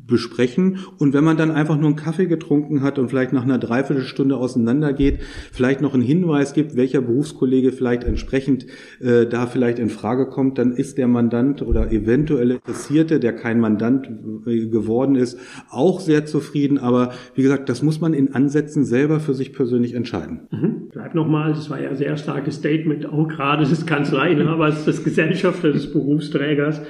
besprechen. 0.06 0.78
Und 0.98 1.12
wenn 1.14 1.24
man 1.24 1.36
dann 1.36 1.50
einfach 1.50 1.76
nur 1.76 1.86
einen 1.86 1.96
Kaffee 1.96 2.26
getrunken 2.26 2.82
hat 2.82 2.98
und 2.98 3.08
vielleicht 3.08 3.32
nach 3.32 3.42
einer 3.42 3.58
Dreiviertelstunde 3.58 4.36
auseinandergeht, 4.36 5.20
vielleicht 5.52 5.80
noch 5.80 5.94
einen 5.94 6.02
Hinweis 6.02 6.52
gibt, 6.52 6.76
welcher 6.76 7.00
Berufskollege 7.00 7.72
vielleicht 7.72 8.04
entsprechend 8.04 8.66
äh, 9.00 9.26
da 9.26 9.46
vielleicht 9.46 9.78
in 9.78 9.88
Frage 9.88 10.26
kommt, 10.26 10.58
dann 10.58 10.72
ist 10.72 10.98
der 10.98 11.08
Mandant 11.08 11.62
oder 11.62 11.90
eventuelle 11.90 12.54
Interessierte, 12.54 13.20
der 13.20 13.32
kein 13.32 13.60
Mandant 13.60 14.08
äh, 14.46 14.66
geworden 14.66 15.16
ist, 15.16 15.38
auch 15.70 16.00
sehr 16.00 16.26
zufrieden. 16.26 16.78
Aber 16.78 17.12
wie 17.34 17.42
gesagt, 17.42 17.68
das 17.68 17.82
muss 17.82 18.00
man 18.00 18.14
in 18.14 18.34
Ansätzen 18.34 18.84
selber 18.84 19.20
für 19.20 19.34
sich 19.34 19.52
persönlich 19.52 19.94
entscheiden. 19.94 20.48
Mhm. 20.50 20.88
Bleib 20.92 21.14
nochmal, 21.14 21.52
das 21.52 21.68
war 21.70 21.80
ja 21.80 21.90
ein 21.90 21.96
sehr 21.96 22.16
starkes 22.16 22.56
Statement, 22.56 23.06
auch 23.06 23.28
gerade 23.28 23.64
des 23.64 23.86
Kanzleiinhabers, 23.86 24.84
des 24.84 25.02
Gesellschafters, 25.04 25.72
des 25.72 25.92
Berufsträgers. 25.92 26.80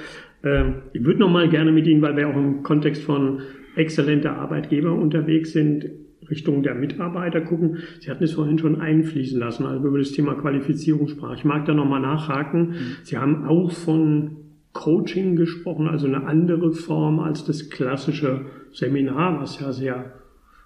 Ähm, 0.43 0.83
ich 0.93 1.03
würde 1.03 1.19
noch 1.19 1.31
mal 1.31 1.49
gerne 1.49 1.71
mit 1.71 1.87
Ihnen, 1.87 2.01
weil 2.01 2.15
wir 2.15 2.27
auch 2.27 2.35
im 2.35 2.63
Kontext 2.63 3.03
von 3.03 3.41
exzellenter 3.75 4.33
Arbeitgeber 4.37 4.93
unterwegs 4.93 5.53
sind, 5.53 5.85
Richtung 6.29 6.63
der 6.63 6.75
Mitarbeiter 6.75 7.41
gucken. 7.41 7.77
Sie 7.99 8.09
hatten 8.09 8.23
es 8.23 8.33
vorhin 8.33 8.57
schon 8.57 8.81
einfließen 8.81 9.39
lassen, 9.39 9.65
als 9.65 9.81
wir 9.81 9.89
über 9.89 9.99
das 9.99 10.11
Thema 10.11 10.35
Qualifizierung 10.35 11.07
sprachen. 11.07 11.37
Ich 11.37 11.45
mag 11.45 11.65
da 11.65 11.73
noch 11.73 11.85
mal 11.85 11.99
nachhaken. 11.99 12.69
Mhm. 12.69 12.75
Sie 13.03 13.17
haben 13.17 13.45
auch 13.45 13.71
von 13.71 14.37
Coaching 14.73 15.35
gesprochen, 15.35 15.87
also 15.87 16.07
eine 16.07 16.25
andere 16.25 16.71
Form 16.71 17.19
als 17.19 17.45
das 17.45 17.69
klassische 17.69 18.45
Seminar, 18.71 19.41
was 19.41 19.59
ja 19.59 19.71
sehr 19.71 20.13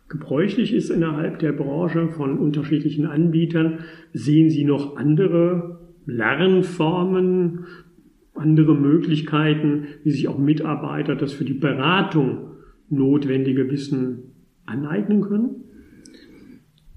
gebräuchlich 0.10 0.74
ist 0.74 0.90
innerhalb 0.90 1.40
der 1.40 1.54
Branche 1.54 2.10
von 2.10 2.38
unterschiedlichen 2.38 3.06
Anbietern. 3.06 3.80
Sehen 4.12 4.50
Sie 4.50 4.66
noch 4.66 4.98
andere 4.98 5.80
Lernformen, 6.06 7.66
andere 8.42 8.76
Möglichkeiten, 8.76 9.86
wie 10.04 10.12
sich 10.12 10.28
auch 10.28 10.38
Mitarbeiter 10.38 11.16
das 11.16 11.34
für 11.34 11.46
die 11.46 11.54
Beratung 11.54 12.50
notwendige 12.90 13.70
Wissen 13.70 14.34
aneignen 14.66 15.22
können? 15.22 15.62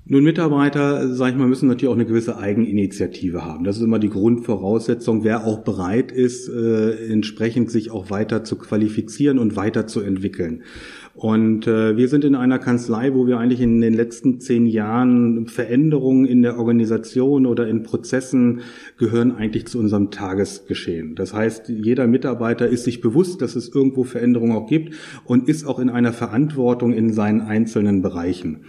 Nun, 0.06 0.22
Mitarbeiter, 0.22 1.08
sage 1.14 1.32
ich 1.32 1.38
mal, 1.38 1.48
müssen 1.48 1.66
natürlich 1.66 1.88
auch 1.88 1.96
eine 1.96 2.04
gewisse 2.04 2.36
Eigeninitiative 2.36 3.42
haben. 3.46 3.64
Das 3.64 3.78
ist 3.78 3.82
immer 3.82 3.98
die 3.98 4.10
Grundvoraussetzung, 4.10 5.24
wer 5.24 5.46
auch 5.46 5.64
bereit 5.64 6.12
ist, 6.12 6.50
äh, 6.50 7.10
entsprechend 7.10 7.70
sich 7.70 7.90
auch 7.90 8.10
weiter 8.10 8.44
zu 8.44 8.56
qualifizieren 8.56 9.38
und 9.38 9.56
weiterzuentwickeln. 9.56 10.62
Und 11.14 11.68
äh, 11.68 11.96
wir 11.96 12.08
sind 12.08 12.24
in 12.24 12.34
einer 12.34 12.58
Kanzlei, 12.58 13.14
wo 13.14 13.28
wir 13.28 13.38
eigentlich 13.38 13.60
in 13.60 13.80
den 13.80 13.94
letzten 13.94 14.40
zehn 14.40 14.66
Jahren 14.66 15.46
Veränderungen 15.46 16.24
in 16.24 16.42
der 16.42 16.58
Organisation 16.58 17.46
oder 17.46 17.68
in 17.68 17.84
Prozessen 17.84 18.62
gehören 18.98 19.36
eigentlich 19.36 19.68
zu 19.68 19.78
unserem 19.78 20.10
Tagesgeschehen. 20.10 21.14
Das 21.14 21.32
heißt, 21.32 21.68
jeder 21.68 22.08
Mitarbeiter 22.08 22.66
ist 22.66 22.82
sich 22.82 23.00
bewusst, 23.00 23.42
dass 23.42 23.54
es 23.54 23.72
irgendwo 23.72 24.02
Veränderungen 24.02 24.56
auch 24.56 24.66
gibt 24.66 24.94
und 25.24 25.48
ist 25.48 25.66
auch 25.66 25.78
in 25.78 25.88
einer 25.88 26.12
Verantwortung 26.12 26.92
in 26.92 27.12
seinen 27.12 27.42
einzelnen 27.42 28.02
Bereichen. 28.02 28.64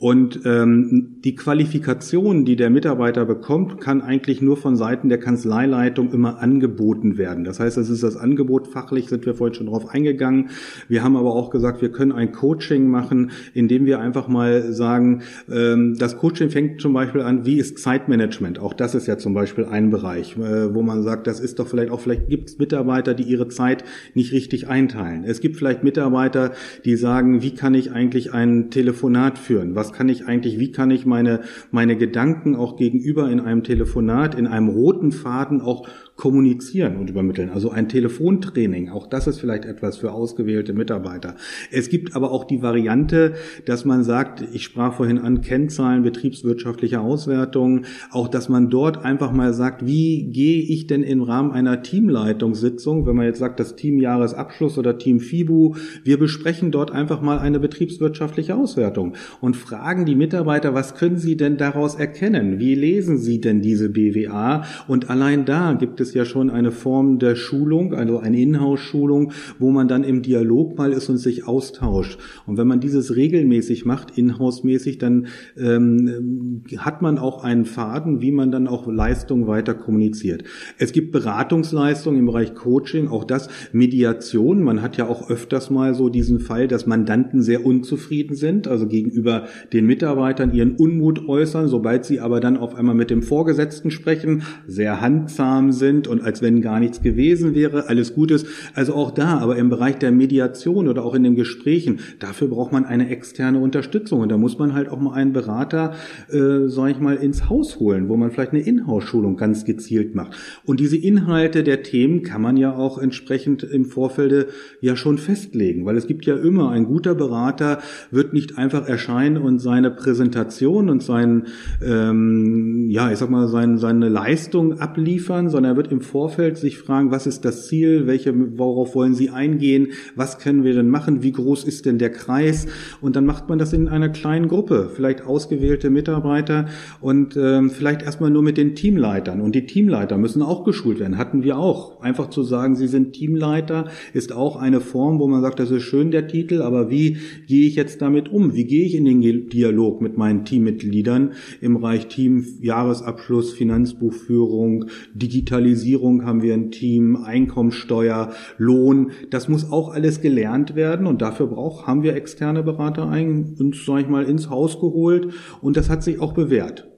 Und 0.00 0.40
ähm, 0.46 1.16
die 1.24 1.34
Qualifikation, 1.34 2.46
die 2.46 2.56
der 2.56 2.70
Mitarbeiter 2.70 3.26
bekommt, 3.26 3.82
kann 3.82 4.00
eigentlich 4.00 4.40
nur 4.40 4.56
von 4.56 4.74
Seiten 4.74 5.10
der 5.10 5.18
Kanzleileitung 5.18 6.10
immer 6.14 6.40
angeboten 6.40 7.18
werden. 7.18 7.44
Das 7.44 7.60
heißt, 7.60 7.76
es 7.76 7.90
ist 7.90 8.02
das 8.02 8.16
Angebot 8.16 8.66
fachlich, 8.66 9.10
sind 9.10 9.26
wir 9.26 9.34
vorhin 9.34 9.52
schon 9.52 9.66
drauf 9.66 9.90
eingegangen. 9.90 10.48
Wir 10.88 11.04
haben 11.04 11.18
aber 11.18 11.34
auch 11.34 11.50
gesagt, 11.50 11.82
wir 11.82 11.92
können 11.92 12.12
ein 12.12 12.32
Coaching 12.32 12.88
machen, 12.88 13.32
indem 13.52 13.84
wir 13.84 14.00
einfach 14.00 14.26
mal 14.26 14.72
sagen, 14.72 15.20
ähm, 15.52 15.98
das 15.98 16.16
Coaching 16.16 16.48
fängt 16.48 16.80
zum 16.80 16.94
Beispiel 16.94 17.20
an, 17.20 17.44
wie 17.44 17.58
ist 17.58 17.78
Zeitmanagement? 17.78 18.58
Auch 18.58 18.72
das 18.72 18.94
ist 18.94 19.06
ja 19.06 19.18
zum 19.18 19.34
Beispiel 19.34 19.66
ein 19.66 19.90
Bereich, 19.90 20.34
äh, 20.38 20.74
wo 20.74 20.80
man 20.80 21.02
sagt, 21.02 21.26
das 21.26 21.40
ist 21.40 21.58
doch 21.58 21.68
vielleicht 21.68 21.90
auch, 21.90 22.00
vielleicht 22.00 22.26
gibt 22.26 22.48
es 22.48 22.58
Mitarbeiter, 22.58 23.12
die 23.12 23.24
ihre 23.24 23.48
Zeit 23.48 23.84
nicht 24.14 24.32
richtig 24.32 24.66
einteilen. 24.66 25.24
Es 25.24 25.42
gibt 25.42 25.58
vielleicht 25.58 25.84
Mitarbeiter, 25.84 26.52
die 26.86 26.96
sagen, 26.96 27.42
wie 27.42 27.54
kann 27.54 27.74
ich 27.74 27.92
eigentlich 27.92 28.32
ein 28.32 28.70
Telefonat 28.70 29.38
führen? 29.38 29.74
Was 29.74 29.89
kann 29.92 30.08
ich 30.08 30.26
eigentlich, 30.26 30.58
wie 30.58 30.72
kann 30.72 30.90
ich 30.90 31.06
meine, 31.06 31.40
meine 31.70 31.96
Gedanken 31.96 32.56
auch 32.56 32.76
gegenüber 32.76 33.30
in 33.30 33.40
einem 33.40 33.64
Telefonat, 33.64 34.34
in 34.34 34.46
einem 34.46 34.68
roten 34.68 35.12
Faden 35.12 35.60
auch 35.60 35.88
kommunizieren 36.20 36.98
und 36.98 37.08
übermitteln. 37.08 37.48
Also 37.48 37.70
ein 37.70 37.88
Telefontraining, 37.88 38.90
auch 38.90 39.06
das 39.06 39.26
ist 39.26 39.40
vielleicht 39.40 39.64
etwas 39.64 39.96
für 39.96 40.12
ausgewählte 40.12 40.74
Mitarbeiter. 40.74 41.34
Es 41.72 41.88
gibt 41.88 42.14
aber 42.14 42.30
auch 42.30 42.44
die 42.44 42.60
Variante, 42.60 43.32
dass 43.64 43.86
man 43.86 44.04
sagt, 44.04 44.44
ich 44.52 44.64
sprach 44.64 44.92
vorhin 44.92 45.16
an 45.16 45.40
Kennzahlen, 45.40 46.02
betriebswirtschaftliche 46.02 47.00
Auswertungen, 47.00 47.86
auch 48.10 48.28
dass 48.28 48.50
man 48.50 48.68
dort 48.68 49.02
einfach 49.02 49.32
mal 49.32 49.54
sagt, 49.54 49.86
wie 49.86 50.24
gehe 50.24 50.60
ich 50.60 50.86
denn 50.86 51.02
im 51.04 51.22
Rahmen 51.22 51.52
einer 51.52 51.80
Teamleitungssitzung, 51.82 53.06
wenn 53.06 53.16
man 53.16 53.24
jetzt 53.24 53.38
sagt, 53.38 53.58
das 53.58 53.74
Team 53.74 53.98
Jahresabschluss 53.98 54.76
oder 54.76 54.98
Team 54.98 55.20
FIBU, 55.20 55.76
wir 56.04 56.18
besprechen 56.18 56.70
dort 56.70 56.90
einfach 56.90 57.22
mal 57.22 57.38
eine 57.38 57.60
betriebswirtschaftliche 57.60 58.56
Auswertung 58.56 59.14
und 59.40 59.56
fragen 59.56 60.04
die 60.04 60.16
Mitarbeiter, 60.16 60.74
was 60.74 60.96
können 60.96 61.16
sie 61.16 61.38
denn 61.38 61.56
daraus 61.56 61.94
erkennen? 61.94 62.58
Wie 62.58 62.74
lesen 62.74 63.16
sie 63.16 63.40
denn 63.40 63.62
diese 63.62 63.88
BWA? 63.88 64.64
Und 64.86 65.08
allein 65.08 65.46
da 65.46 65.72
gibt 65.72 65.98
es 66.02 66.09
ist 66.10 66.14
ja 66.16 66.24
schon 66.24 66.50
eine 66.50 66.72
Form 66.72 67.20
der 67.20 67.36
Schulung, 67.36 67.94
also 67.94 68.18
eine 68.18 68.40
Inhouse-Schulung, 68.40 69.32
wo 69.60 69.70
man 69.70 69.86
dann 69.86 70.02
im 70.02 70.22
Dialog 70.22 70.76
mal 70.76 70.92
ist 70.92 71.08
und 71.08 71.18
sich 71.18 71.46
austauscht. 71.46 72.18
Und 72.46 72.56
wenn 72.56 72.66
man 72.66 72.80
dieses 72.80 73.14
regelmäßig 73.14 73.84
macht, 73.84 74.18
Inhouse-mäßig, 74.18 74.98
dann 74.98 75.28
ähm, 75.56 76.64
hat 76.78 77.00
man 77.00 77.18
auch 77.18 77.44
einen 77.44 77.64
Faden, 77.64 78.20
wie 78.20 78.32
man 78.32 78.50
dann 78.50 78.66
auch 78.66 78.88
Leistung 78.88 79.46
weiter 79.46 79.74
kommuniziert. 79.74 80.42
Es 80.78 80.90
gibt 80.90 81.12
Beratungsleistungen 81.12 82.18
im 82.18 82.26
Bereich 82.26 82.54
Coaching, 82.56 83.06
auch 83.06 83.22
das 83.22 83.48
Mediation. 83.72 84.64
Man 84.64 84.82
hat 84.82 84.96
ja 84.96 85.06
auch 85.06 85.30
öfters 85.30 85.70
mal 85.70 85.94
so 85.94 86.08
diesen 86.08 86.40
Fall, 86.40 86.66
dass 86.66 86.86
Mandanten 86.86 87.40
sehr 87.40 87.64
unzufrieden 87.64 88.34
sind, 88.34 88.66
also 88.66 88.88
gegenüber 88.88 89.44
den 89.72 89.86
Mitarbeitern 89.86 90.52
ihren 90.52 90.74
Unmut 90.74 91.28
äußern, 91.28 91.68
sobald 91.68 92.04
sie 92.04 92.18
aber 92.18 92.40
dann 92.40 92.56
auf 92.56 92.74
einmal 92.74 92.96
mit 92.96 93.10
dem 93.10 93.22
Vorgesetzten 93.22 93.92
sprechen, 93.92 94.42
sehr 94.66 95.00
handsam 95.00 95.70
sind, 95.70 95.99
sind 96.00 96.08
und 96.08 96.22
als 96.22 96.42
wenn 96.42 96.60
gar 96.62 96.80
nichts 96.80 97.02
gewesen 97.02 97.54
wäre, 97.54 97.88
alles 97.88 98.14
gut 98.14 98.30
ist. 98.30 98.46
Also 98.74 98.94
auch 98.94 99.10
da, 99.10 99.38
aber 99.38 99.56
im 99.56 99.68
Bereich 99.68 99.98
der 99.98 100.12
Mediation 100.12 100.88
oder 100.88 101.04
auch 101.04 101.14
in 101.14 101.22
den 101.22 101.34
Gesprächen, 101.34 102.00
dafür 102.18 102.48
braucht 102.48 102.72
man 102.72 102.84
eine 102.84 103.08
externe 103.10 103.58
Unterstützung 103.58 104.20
und 104.20 104.30
da 104.30 104.36
muss 104.36 104.58
man 104.58 104.74
halt 104.74 104.88
auch 104.88 105.00
mal 105.00 105.14
einen 105.14 105.32
Berater, 105.32 105.94
äh, 106.30 106.68
sag 106.68 106.90
ich 106.90 107.00
mal, 107.00 107.16
ins 107.16 107.48
Haus 107.48 107.78
holen, 107.78 108.08
wo 108.08 108.16
man 108.16 108.30
vielleicht 108.30 108.52
eine 108.52 108.62
Inhouse-Schulung 108.62 109.36
ganz 109.36 109.64
gezielt 109.64 110.14
macht. 110.14 110.36
Und 110.64 110.80
diese 110.80 110.96
Inhalte 110.96 111.62
der 111.62 111.82
Themen 111.82 112.22
kann 112.22 112.42
man 112.42 112.56
ja 112.56 112.74
auch 112.74 112.98
entsprechend 112.98 113.62
im 113.62 113.84
Vorfeld 113.84 114.48
ja 114.80 114.96
schon 114.96 115.18
festlegen, 115.18 115.84
weil 115.84 115.96
es 115.96 116.06
gibt 116.06 116.26
ja 116.26 116.36
immer, 116.36 116.70
ein 116.70 116.84
guter 116.84 117.14
Berater 117.14 117.78
wird 118.10 118.32
nicht 118.32 118.58
einfach 118.58 118.88
erscheinen 118.88 119.36
und 119.36 119.58
seine 119.58 119.90
Präsentation 119.90 120.88
und 120.88 121.02
sein, 121.02 121.44
ähm, 121.84 122.88
ja, 122.90 123.10
ich 123.10 123.18
sag 123.18 123.30
mal, 123.30 123.48
sein, 123.48 123.78
seine 123.78 124.08
Leistung 124.08 124.78
abliefern, 124.78 125.48
sondern 125.48 125.72
er 125.72 125.76
wird 125.76 125.89
im 125.92 126.00
Vorfeld 126.00 126.56
sich 126.56 126.78
fragen, 126.78 127.10
was 127.10 127.26
ist 127.26 127.44
das 127.44 127.66
Ziel, 127.66 128.06
welche, 128.06 128.58
worauf 128.58 128.94
wollen 128.94 129.14
Sie 129.14 129.30
eingehen, 129.30 129.88
was 130.14 130.38
können 130.38 130.64
wir 130.64 130.74
denn 130.74 130.88
machen, 130.88 131.22
wie 131.22 131.32
groß 131.32 131.64
ist 131.64 131.86
denn 131.86 131.98
der 131.98 132.10
Kreis? 132.10 132.66
Und 133.00 133.16
dann 133.16 133.26
macht 133.26 133.48
man 133.48 133.58
das 133.58 133.72
in 133.72 133.88
einer 133.88 134.08
kleinen 134.08 134.48
Gruppe, 134.48 134.90
vielleicht 134.94 135.22
ausgewählte 135.22 135.90
Mitarbeiter 135.90 136.66
und 137.00 137.36
ähm, 137.36 137.70
vielleicht 137.70 138.02
erstmal 138.02 138.30
nur 138.30 138.42
mit 138.42 138.56
den 138.56 138.74
Teamleitern. 138.74 139.40
Und 139.40 139.54
die 139.54 139.66
Teamleiter 139.66 140.18
müssen 140.18 140.42
auch 140.42 140.64
geschult 140.64 141.00
werden, 141.00 141.18
hatten 141.18 141.42
wir 141.42 141.58
auch. 141.58 142.00
Einfach 142.00 142.30
zu 142.30 142.42
sagen, 142.42 142.76
sie 142.76 142.88
sind 142.88 143.12
Teamleiter, 143.12 143.86
ist 144.12 144.32
auch 144.32 144.56
eine 144.56 144.80
Form, 144.80 145.18
wo 145.18 145.26
man 145.26 145.42
sagt, 145.42 145.58
das 145.60 145.70
ist 145.70 145.82
schön 145.82 146.10
der 146.10 146.28
Titel, 146.28 146.62
aber 146.62 146.90
wie 146.90 147.16
gehe 147.46 147.66
ich 147.66 147.74
jetzt 147.74 148.02
damit 148.02 148.30
um? 148.30 148.54
Wie 148.54 148.64
gehe 148.64 148.86
ich 148.86 148.94
in 148.94 149.04
den 149.04 149.20
Dialog 149.20 150.00
mit 150.00 150.16
meinen 150.16 150.44
Teammitgliedern 150.44 151.32
im 151.60 151.74
Bereich 151.74 152.08
Team, 152.08 152.46
Jahresabschluss, 152.60 153.52
Finanzbuchführung, 153.52 154.86
Digitalisierung 155.14 155.79
haben 156.24 156.42
wir 156.42 156.54
ein 156.54 156.70
Team, 156.70 157.16
Einkommensteuer, 157.16 158.32
Lohn. 158.58 159.12
Das 159.30 159.48
muss 159.48 159.70
auch 159.70 159.92
alles 159.92 160.20
gelernt 160.20 160.74
werden 160.74 161.06
und 161.06 161.22
dafür 161.22 161.46
braucht, 161.46 161.86
haben 161.86 162.02
wir 162.02 162.14
externe 162.14 162.62
Berater 162.62 163.08
ein, 163.08 163.56
uns, 163.58 163.84
sag 163.84 164.00
ich 164.00 164.08
mal, 164.08 164.24
ins 164.24 164.50
Haus 164.50 164.80
geholt 164.80 165.32
und 165.60 165.76
das 165.76 165.90
hat 165.90 166.02
sich 166.02 166.20
auch 166.20 166.32
bewährt. 166.32 166.88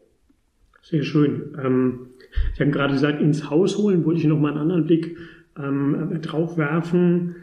Sehr 0.83 1.03
schön. 1.03 1.57
Ähm, 1.63 2.09
Sie 2.55 2.63
haben 2.63 2.73
gerade 2.73 2.95
gesagt, 2.95 3.21
ins 3.21 3.51
Haus 3.51 3.79
holen, 3.79 4.05
wollte 4.05 4.21
ich 4.21 4.27
noch 4.27 4.39
mal 4.39 4.51
einen 4.51 4.61
anderen 4.61 4.87
Blick 4.87 5.17
ähm, 5.59 6.19
drauf 6.23 6.57
werfen. 6.57 7.37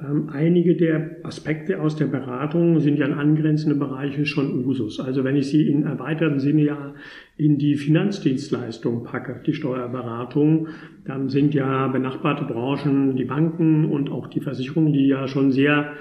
Ähm, 0.00 0.28
einige 0.32 0.76
der 0.76 1.16
Aspekte 1.24 1.80
aus 1.80 1.96
der 1.96 2.06
Beratung 2.06 2.78
sind 2.78 2.98
ja 2.98 3.06
in 3.06 3.14
angrenzenden 3.14 3.80
Bereichen 3.80 4.26
schon 4.26 4.64
Usus. 4.64 5.00
Also 5.00 5.24
wenn 5.24 5.34
ich 5.34 5.48
sie 5.48 5.68
in 5.68 5.82
erweiterten 5.82 6.38
Sinne 6.38 6.62
ja 6.62 6.94
in 7.36 7.58
die 7.58 7.74
Finanzdienstleistung 7.74 9.02
packe, 9.02 9.42
die 9.44 9.54
Steuerberatung, 9.54 10.68
dann 11.04 11.28
sind 11.28 11.52
ja 11.52 11.88
benachbarte 11.88 12.44
Branchen 12.44 13.16
die 13.16 13.24
Banken 13.24 13.86
und 13.86 14.10
auch 14.10 14.28
die 14.28 14.40
Versicherungen, 14.40 14.92
die 14.92 15.08
ja 15.08 15.26
schon 15.26 15.50
sehr 15.50 15.94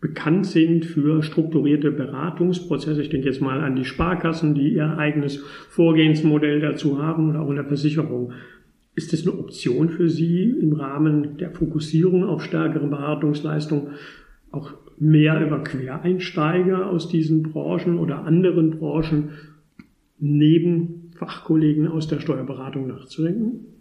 bekannt 0.00 0.46
sind 0.46 0.86
für 0.86 1.24
strukturierte 1.24 1.90
Beratungsprozesse. 1.90 3.02
Ich 3.02 3.08
denke 3.08 3.26
jetzt 3.26 3.42
mal 3.42 3.60
an 3.60 3.74
die 3.74 3.84
Sparkassen, 3.84 4.54
die 4.54 4.74
ihr 4.74 4.96
eigenes 4.96 5.38
Vorgehensmodell 5.70 6.60
dazu 6.60 7.02
haben 7.02 7.30
oder 7.30 7.40
auch 7.40 7.50
in 7.50 7.56
der 7.56 7.64
Versicherung. 7.64 8.32
Ist 8.98 9.12
das 9.12 9.22
eine 9.22 9.38
Option 9.38 9.90
für 9.90 10.10
Sie 10.10 10.50
im 10.60 10.72
Rahmen 10.72 11.36
der 11.36 11.52
Fokussierung 11.52 12.24
auf 12.24 12.42
stärkere 12.42 12.88
Beratungsleistung 12.88 13.90
auch 14.50 14.72
mehr 14.98 15.40
über 15.40 15.62
Quereinsteiger 15.62 16.90
aus 16.90 17.08
diesen 17.08 17.44
Branchen 17.44 17.96
oder 18.00 18.24
anderen 18.24 18.72
Branchen 18.72 19.30
neben 20.18 21.12
Fachkollegen 21.14 21.86
aus 21.86 22.08
der 22.08 22.18
Steuerberatung 22.18 22.88
nachzudenken? 22.88 23.77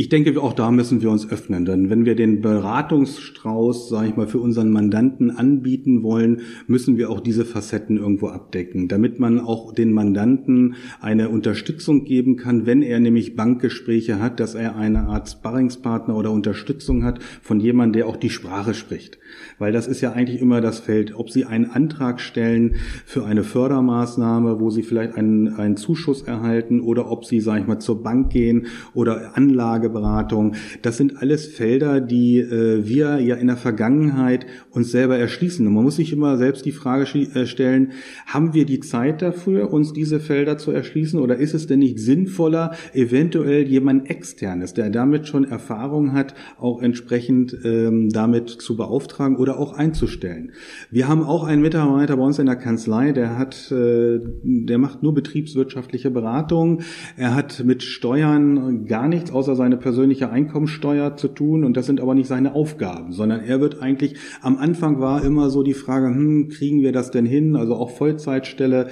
Ich 0.00 0.08
denke, 0.08 0.40
auch 0.40 0.54
da 0.54 0.70
müssen 0.70 1.02
wir 1.02 1.10
uns 1.10 1.30
öffnen, 1.30 1.66
denn 1.66 1.90
wenn 1.90 2.06
wir 2.06 2.14
den 2.14 2.40
Beratungsstrauß, 2.40 3.90
sage 3.90 4.08
ich 4.08 4.16
mal, 4.16 4.26
für 4.26 4.38
unseren 4.38 4.70
Mandanten 4.70 5.30
anbieten 5.30 6.02
wollen, 6.02 6.40
müssen 6.66 6.96
wir 6.96 7.10
auch 7.10 7.20
diese 7.20 7.44
Facetten 7.44 7.98
irgendwo 7.98 8.28
abdecken, 8.28 8.88
damit 8.88 9.20
man 9.20 9.38
auch 9.38 9.74
den 9.74 9.92
Mandanten 9.92 10.76
eine 11.02 11.28
Unterstützung 11.28 12.06
geben 12.06 12.36
kann, 12.36 12.64
wenn 12.64 12.80
er 12.80 12.98
nämlich 12.98 13.36
Bankgespräche 13.36 14.22
hat, 14.22 14.40
dass 14.40 14.54
er 14.54 14.74
eine 14.74 15.00
Art 15.00 15.28
Sparringspartner 15.28 16.16
oder 16.16 16.30
Unterstützung 16.30 17.04
hat 17.04 17.22
von 17.42 17.60
jemandem, 17.60 18.00
der 18.00 18.06
auch 18.06 18.16
die 18.16 18.30
Sprache 18.30 18.72
spricht. 18.72 19.18
Weil 19.58 19.72
das 19.72 19.86
ist 19.86 20.00
ja 20.00 20.12
eigentlich 20.12 20.40
immer 20.40 20.62
das 20.62 20.80
Feld, 20.80 21.14
ob 21.14 21.28
Sie 21.28 21.44
einen 21.44 21.66
Antrag 21.66 22.22
stellen 22.22 22.76
für 23.04 23.26
eine 23.26 23.44
Fördermaßnahme, 23.44 24.60
wo 24.60 24.70
Sie 24.70 24.82
vielleicht 24.82 25.14
einen, 25.14 25.48
einen 25.48 25.76
Zuschuss 25.76 26.22
erhalten 26.22 26.80
oder 26.80 27.10
ob 27.10 27.26
Sie, 27.26 27.40
sage 27.40 27.60
ich 27.60 27.66
mal, 27.66 27.80
zur 27.80 28.02
Bank 28.02 28.30
gehen 28.32 28.66
oder 28.94 29.36
Anlage 29.36 29.89
Anlageberatung. 29.90 30.54
Das 30.82 30.96
sind 30.96 31.20
alles 31.20 31.46
Felder, 31.46 32.00
die 32.00 32.38
äh, 32.38 32.86
wir 32.86 33.18
ja 33.20 33.36
in 33.36 33.48
der 33.48 33.56
Vergangenheit 33.56 34.46
uns 34.70 34.90
selber 34.90 35.18
erschließen. 35.18 35.66
Und 35.66 35.74
man 35.74 35.84
muss 35.84 35.96
sich 35.96 36.12
immer 36.12 36.36
selbst 36.36 36.64
die 36.64 36.72
Frage 36.72 37.04
äh, 37.18 37.46
stellen, 37.46 37.92
haben 38.26 38.54
wir 38.54 38.64
die 38.64 38.80
Zeit 38.80 39.22
dafür, 39.22 39.72
uns 39.72 39.92
diese 39.92 40.20
Felder 40.20 40.58
zu 40.58 40.70
erschließen 40.70 41.18
oder 41.18 41.36
ist 41.36 41.54
es 41.54 41.66
denn 41.66 41.80
nicht 41.80 41.98
sinnvoller, 41.98 42.72
eventuell 42.92 43.66
jemand 43.66 44.08
externes, 44.10 44.74
der 44.74 44.90
damit 44.90 45.26
schon 45.26 45.44
Erfahrung 45.44 46.12
hat, 46.12 46.34
auch 46.58 46.82
entsprechend 46.82 47.56
ähm, 47.64 48.10
damit 48.10 48.48
zu 48.48 48.76
beauftragen 48.76 49.36
oder 49.36 49.58
auch 49.58 49.72
einzustellen. 49.72 50.52
Wir 50.90 51.08
haben 51.08 51.22
auch 51.22 51.44
einen 51.44 51.62
Mitarbeiter 51.62 52.16
bei 52.16 52.22
uns 52.22 52.38
in 52.38 52.46
der 52.46 52.56
Kanzlei, 52.56 53.12
der 53.12 53.38
hat, 53.38 53.70
äh, 53.72 54.20
der 54.42 54.78
macht 54.78 55.02
nur 55.02 55.14
betriebswirtschaftliche 55.14 56.10
Beratung. 56.10 56.82
Er 57.16 57.34
hat 57.34 57.62
mit 57.64 57.82
Steuern 57.82 58.86
gar 58.86 59.08
nichts 59.08 59.30
außer 59.30 59.56
seine 59.56 59.69
persönliche 59.76 60.30
Einkommensteuer 60.30 61.16
zu 61.16 61.28
tun 61.28 61.64
und 61.64 61.76
das 61.76 61.86
sind 61.86 62.00
aber 62.00 62.14
nicht 62.14 62.28
seine 62.28 62.54
Aufgaben, 62.54 63.12
sondern 63.12 63.40
er 63.40 63.60
wird 63.60 63.82
eigentlich, 63.82 64.16
am 64.42 64.58
Anfang 64.58 65.00
war 65.00 65.24
immer 65.24 65.50
so 65.50 65.62
die 65.62 65.74
Frage, 65.74 66.06
hm, 66.06 66.48
kriegen 66.48 66.82
wir 66.82 66.92
das 66.92 67.10
denn 67.10 67.26
hin? 67.26 67.56
Also 67.56 67.74
auch 67.74 67.90
Vollzeitstelle. 67.90 68.88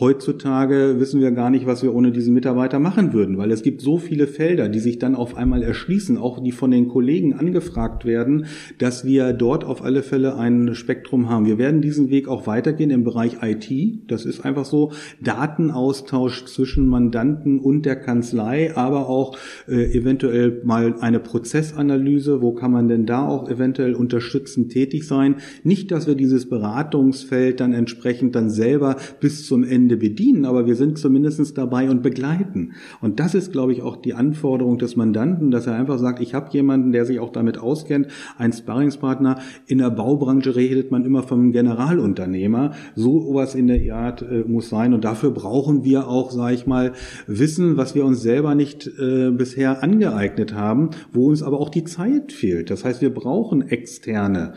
Heutzutage 0.00 0.96
wissen 0.98 1.20
wir 1.20 1.30
gar 1.30 1.50
nicht, 1.50 1.66
was 1.66 1.82
wir 1.82 1.94
ohne 1.94 2.10
diesen 2.10 2.32
Mitarbeiter 2.32 2.78
machen 2.78 3.12
würden, 3.12 3.36
weil 3.36 3.50
es 3.50 3.62
gibt 3.62 3.82
so 3.82 3.98
viele 3.98 4.26
Felder, 4.26 4.70
die 4.70 4.78
sich 4.78 4.98
dann 4.98 5.14
auf 5.14 5.36
einmal 5.36 5.62
erschließen, 5.62 6.16
auch 6.16 6.42
die 6.42 6.52
von 6.52 6.70
den 6.70 6.88
Kollegen 6.88 7.34
angefragt 7.34 8.06
werden, 8.06 8.46
dass 8.78 9.04
wir 9.04 9.34
dort 9.34 9.62
auf 9.62 9.84
alle 9.84 10.02
Fälle 10.02 10.36
ein 10.36 10.74
Spektrum 10.74 11.28
haben. 11.28 11.44
Wir 11.44 11.58
werden 11.58 11.82
diesen 11.82 12.08
Weg 12.08 12.28
auch 12.28 12.46
weitergehen 12.46 12.88
im 12.88 13.04
Bereich 13.04 13.42
IT. 13.42 13.70
Das 14.08 14.24
ist 14.24 14.40
einfach 14.40 14.64
so 14.64 14.92
Datenaustausch 15.20 16.46
zwischen 16.46 16.88
Mandanten 16.88 17.60
und 17.60 17.84
der 17.84 17.96
Kanzlei, 17.96 18.74
aber 18.74 19.06
auch 19.06 19.36
äh, 19.68 19.92
eventuell 19.92 20.62
mal 20.64 20.94
eine 21.00 21.20
Prozessanalyse, 21.20 22.40
wo 22.40 22.54
kann 22.54 22.72
man 22.72 22.88
denn 22.88 23.04
da 23.04 23.28
auch 23.28 23.50
eventuell 23.50 23.94
unterstützend 23.94 24.72
tätig 24.72 25.06
sein. 25.06 25.36
Nicht, 25.62 25.90
dass 25.90 26.06
wir 26.06 26.14
dieses 26.14 26.48
Beratungsfeld 26.48 27.60
dann 27.60 27.74
entsprechend 27.74 28.34
dann 28.34 28.48
selber 28.48 28.96
bis 29.20 29.46
zum 29.46 29.62
Ende 29.62 29.89
bedienen, 29.96 30.44
aber 30.44 30.66
wir 30.66 30.74
sind 30.74 30.98
zumindest 30.98 31.56
dabei 31.56 31.90
und 31.90 32.02
begleiten. 32.02 32.72
Und 33.00 33.20
das 33.20 33.34
ist, 33.34 33.52
glaube 33.52 33.72
ich, 33.72 33.82
auch 33.82 33.96
die 33.96 34.14
Anforderung 34.14 34.78
des 34.78 34.96
Mandanten, 34.96 35.50
dass 35.50 35.66
er 35.66 35.74
einfach 35.74 35.98
sagt, 35.98 36.20
ich 36.20 36.34
habe 36.34 36.50
jemanden, 36.52 36.92
der 36.92 37.04
sich 37.04 37.20
auch 37.20 37.30
damit 37.30 37.58
auskennt, 37.58 38.08
ein 38.36 38.52
Sparringspartner. 38.52 39.38
In 39.66 39.78
der 39.78 39.90
Baubranche 39.90 40.56
redet 40.56 40.90
man 40.90 41.04
immer 41.04 41.22
vom 41.22 41.52
Generalunternehmer. 41.52 42.72
So 42.94 43.34
was 43.34 43.54
in 43.54 43.66
der 43.66 43.94
Art 43.94 44.22
äh, 44.22 44.44
muss 44.46 44.68
sein. 44.68 44.94
Und 44.94 45.04
dafür 45.04 45.30
brauchen 45.30 45.84
wir 45.84 46.08
auch, 46.08 46.30
sage 46.30 46.54
ich 46.54 46.66
mal, 46.66 46.92
Wissen, 47.26 47.76
was 47.76 47.94
wir 47.94 48.04
uns 48.04 48.22
selber 48.22 48.54
nicht 48.54 48.86
äh, 48.98 49.30
bisher 49.30 49.82
angeeignet 49.82 50.54
haben, 50.54 50.90
wo 51.12 51.28
uns 51.28 51.42
aber 51.42 51.60
auch 51.60 51.68
die 51.68 51.84
Zeit 51.84 52.32
fehlt. 52.32 52.70
Das 52.70 52.84
heißt, 52.84 53.00
wir 53.00 53.12
brauchen 53.12 53.62
externe 53.68 54.54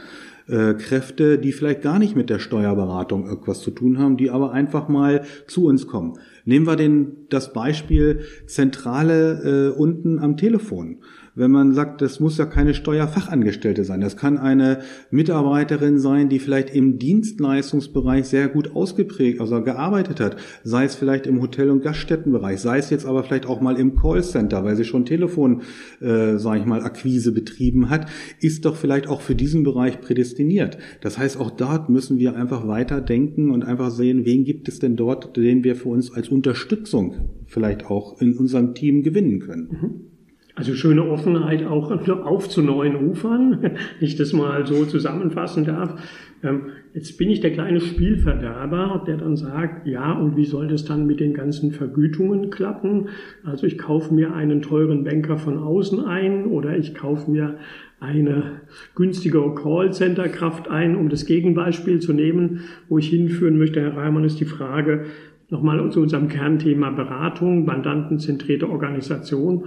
äh, 0.48 0.74
Kräfte, 0.74 1.38
die 1.38 1.52
vielleicht 1.52 1.82
gar 1.82 2.00
nicht 2.00 2.16
mit 2.16 2.30
der 2.30 2.40
Steuerberatung 2.40 3.26
irgendwas 3.28 3.62
zu 3.62 3.72
tun 3.72 4.00
haben, 4.00 4.18
die 4.18 4.30
aber 4.30 4.52
einfach 4.52 4.88
mal 4.88 5.24
zu 5.48 5.66
uns 5.66 5.88
kommen. 5.88 6.14
Nehmen 6.46 6.68
wir 6.68 6.76
den, 6.76 7.28
das 7.30 7.54
Beispiel 7.54 8.22
Zentrale 8.48 9.72
äh, 9.74 9.78
unten 9.78 10.20
am 10.20 10.38
Telefon 10.38 11.00
wenn 11.36 11.52
man 11.52 11.74
sagt, 11.74 12.02
das 12.02 12.20
muss 12.20 12.38
ja 12.38 12.46
keine 12.46 12.74
Steuerfachangestellte 12.74 13.84
sein. 13.84 14.02
Das 14.02 14.18
kann 14.18 14.38
eine 14.38 14.80
Mitarbeiterin 15.10 15.98
sein, 15.98 16.30
die 16.30 16.40
vielleicht 16.40 16.70
im 16.70 17.00
Dienstleistungsbereich 17.00 18.26
sehr 18.26 18.48
gut 18.50 18.76
ausgeprägt, 18.76 19.42
also 19.42 19.64
gearbeitet 19.64 20.20
hat. 20.20 20.38
Sei 20.64 20.86
es 20.86 20.96
vielleicht 20.96 21.26
im 21.26 21.42
Hotel- 21.42 21.72
und 21.72 21.82
Gaststättenbereich, 21.82 22.60
sei 22.60 22.78
es 22.78 22.90
jetzt 22.90 23.06
aber 23.06 23.24
vielleicht 23.24 23.46
auch 23.46 23.62
mal 23.62 23.80
im 23.80 23.96
Callcenter, 23.96 24.64
weil 24.64 24.76
sie 24.76 24.86
schon 24.86 25.06
Telefon, 25.06 25.64
äh, 26.02 26.38
sage 26.38 26.60
ich 26.60 26.66
mal, 26.66 26.84
Akquise 26.84 27.32
betrieben 27.32 27.90
hat, 27.90 28.08
ist 28.40 28.66
doch 28.66 28.76
vielleicht 28.76 29.08
auch 29.08 29.22
für 29.22 29.36
diesen 29.36 29.64
Bereich 29.64 30.02
prädestiniert. 30.02 30.78
Das 31.02 31.18
heißt, 31.18 31.38
auch 31.38 31.52
dort 31.52 31.90
müssen 31.90 32.20
wir 32.20 32.36
einfach 32.36 32.68
weiter 32.68 33.02
denken 33.02 33.52
und 33.52 33.64
einfach 33.64 33.90
sehen, 33.90 34.26
wen 34.26 34.44
gibt 34.44 34.68
es 34.68 34.80
denn 34.80 34.96
dort, 34.96 35.36
den 35.36 35.64
wir 35.64 35.76
für 35.76 35.90
uns 35.90 36.14
als 36.14 36.30
Unterstützung 36.30 37.30
vielleicht 37.48 37.86
auch 37.86 38.22
in 38.22 38.38
unserem 38.38 38.76
Team 38.76 39.04
gewinnen 39.04 39.40
können. 39.40 39.70
Mhm. 39.70 40.13
Also 40.56 40.76
schöne 40.76 41.10
Offenheit 41.10 41.66
auch 41.66 41.90
auf 42.26 42.48
zu 42.48 42.62
neuen 42.62 42.96
Ufern, 42.96 43.58
wenn 43.62 43.78
ich 44.00 44.16
das 44.16 44.34
mal 44.34 44.68
so 44.68 44.86
zusammenfassen 44.86 45.66
darf. 45.66 45.96
Ähm, 46.44 46.68
jetzt 46.94 47.18
bin 47.18 47.30
ich 47.30 47.40
der 47.40 47.54
kleine 47.54 47.82
Spielverderber, 47.82 49.04
der 49.08 49.18
dann 49.18 49.36
sagt, 49.36 49.88
ja, 49.88 50.12
und 50.12 50.38
wie 50.38 50.46
soll 50.46 50.68
das 50.68 50.86
dann 50.86 51.08
mit 51.08 51.20
den 51.20 51.34
ganzen 51.34 51.72
Vergütungen 51.72 52.52
klappen? 52.52 53.10
Also 53.44 53.66
ich 53.66 53.80
kaufe 53.80 54.14
mir 54.14 54.36
einen 54.36 54.62
teuren 54.62 55.04
Banker 55.04 55.38
von 55.38 55.58
außen 55.58 56.06
ein 56.06 56.46
oder 56.46 56.78
ich 56.78 56.94
kaufe 56.94 57.32
mir 57.32 57.58
eine 58.00 58.62
günstigere 58.96 59.56
Callcenter-Kraft 59.56 60.68
ein, 60.68 60.98
um 60.98 61.10
das 61.10 61.26
Gegenbeispiel 61.26 62.00
zu 62.00 62.14
nehmen, 62.14 62.60
wo 62.90 62.98
ich 62.98 63.08
hinführen 63.08 63.58
möchte, 63.58 63.82
Herr 63.82 63.96
Reimann, 63.96 64.26
ist 64.26 64.40
die 64.40 64.46
Frage, 64.46 65.06
nochmal 65.50 65.90
zu 65.92 66.02
unserem 66.02 66.28
Kernthema 66.28 66.90
Beratung, 66.92 67.66
mandantenzentrierte 67.66 68.70
Organisation. 68.70 69.66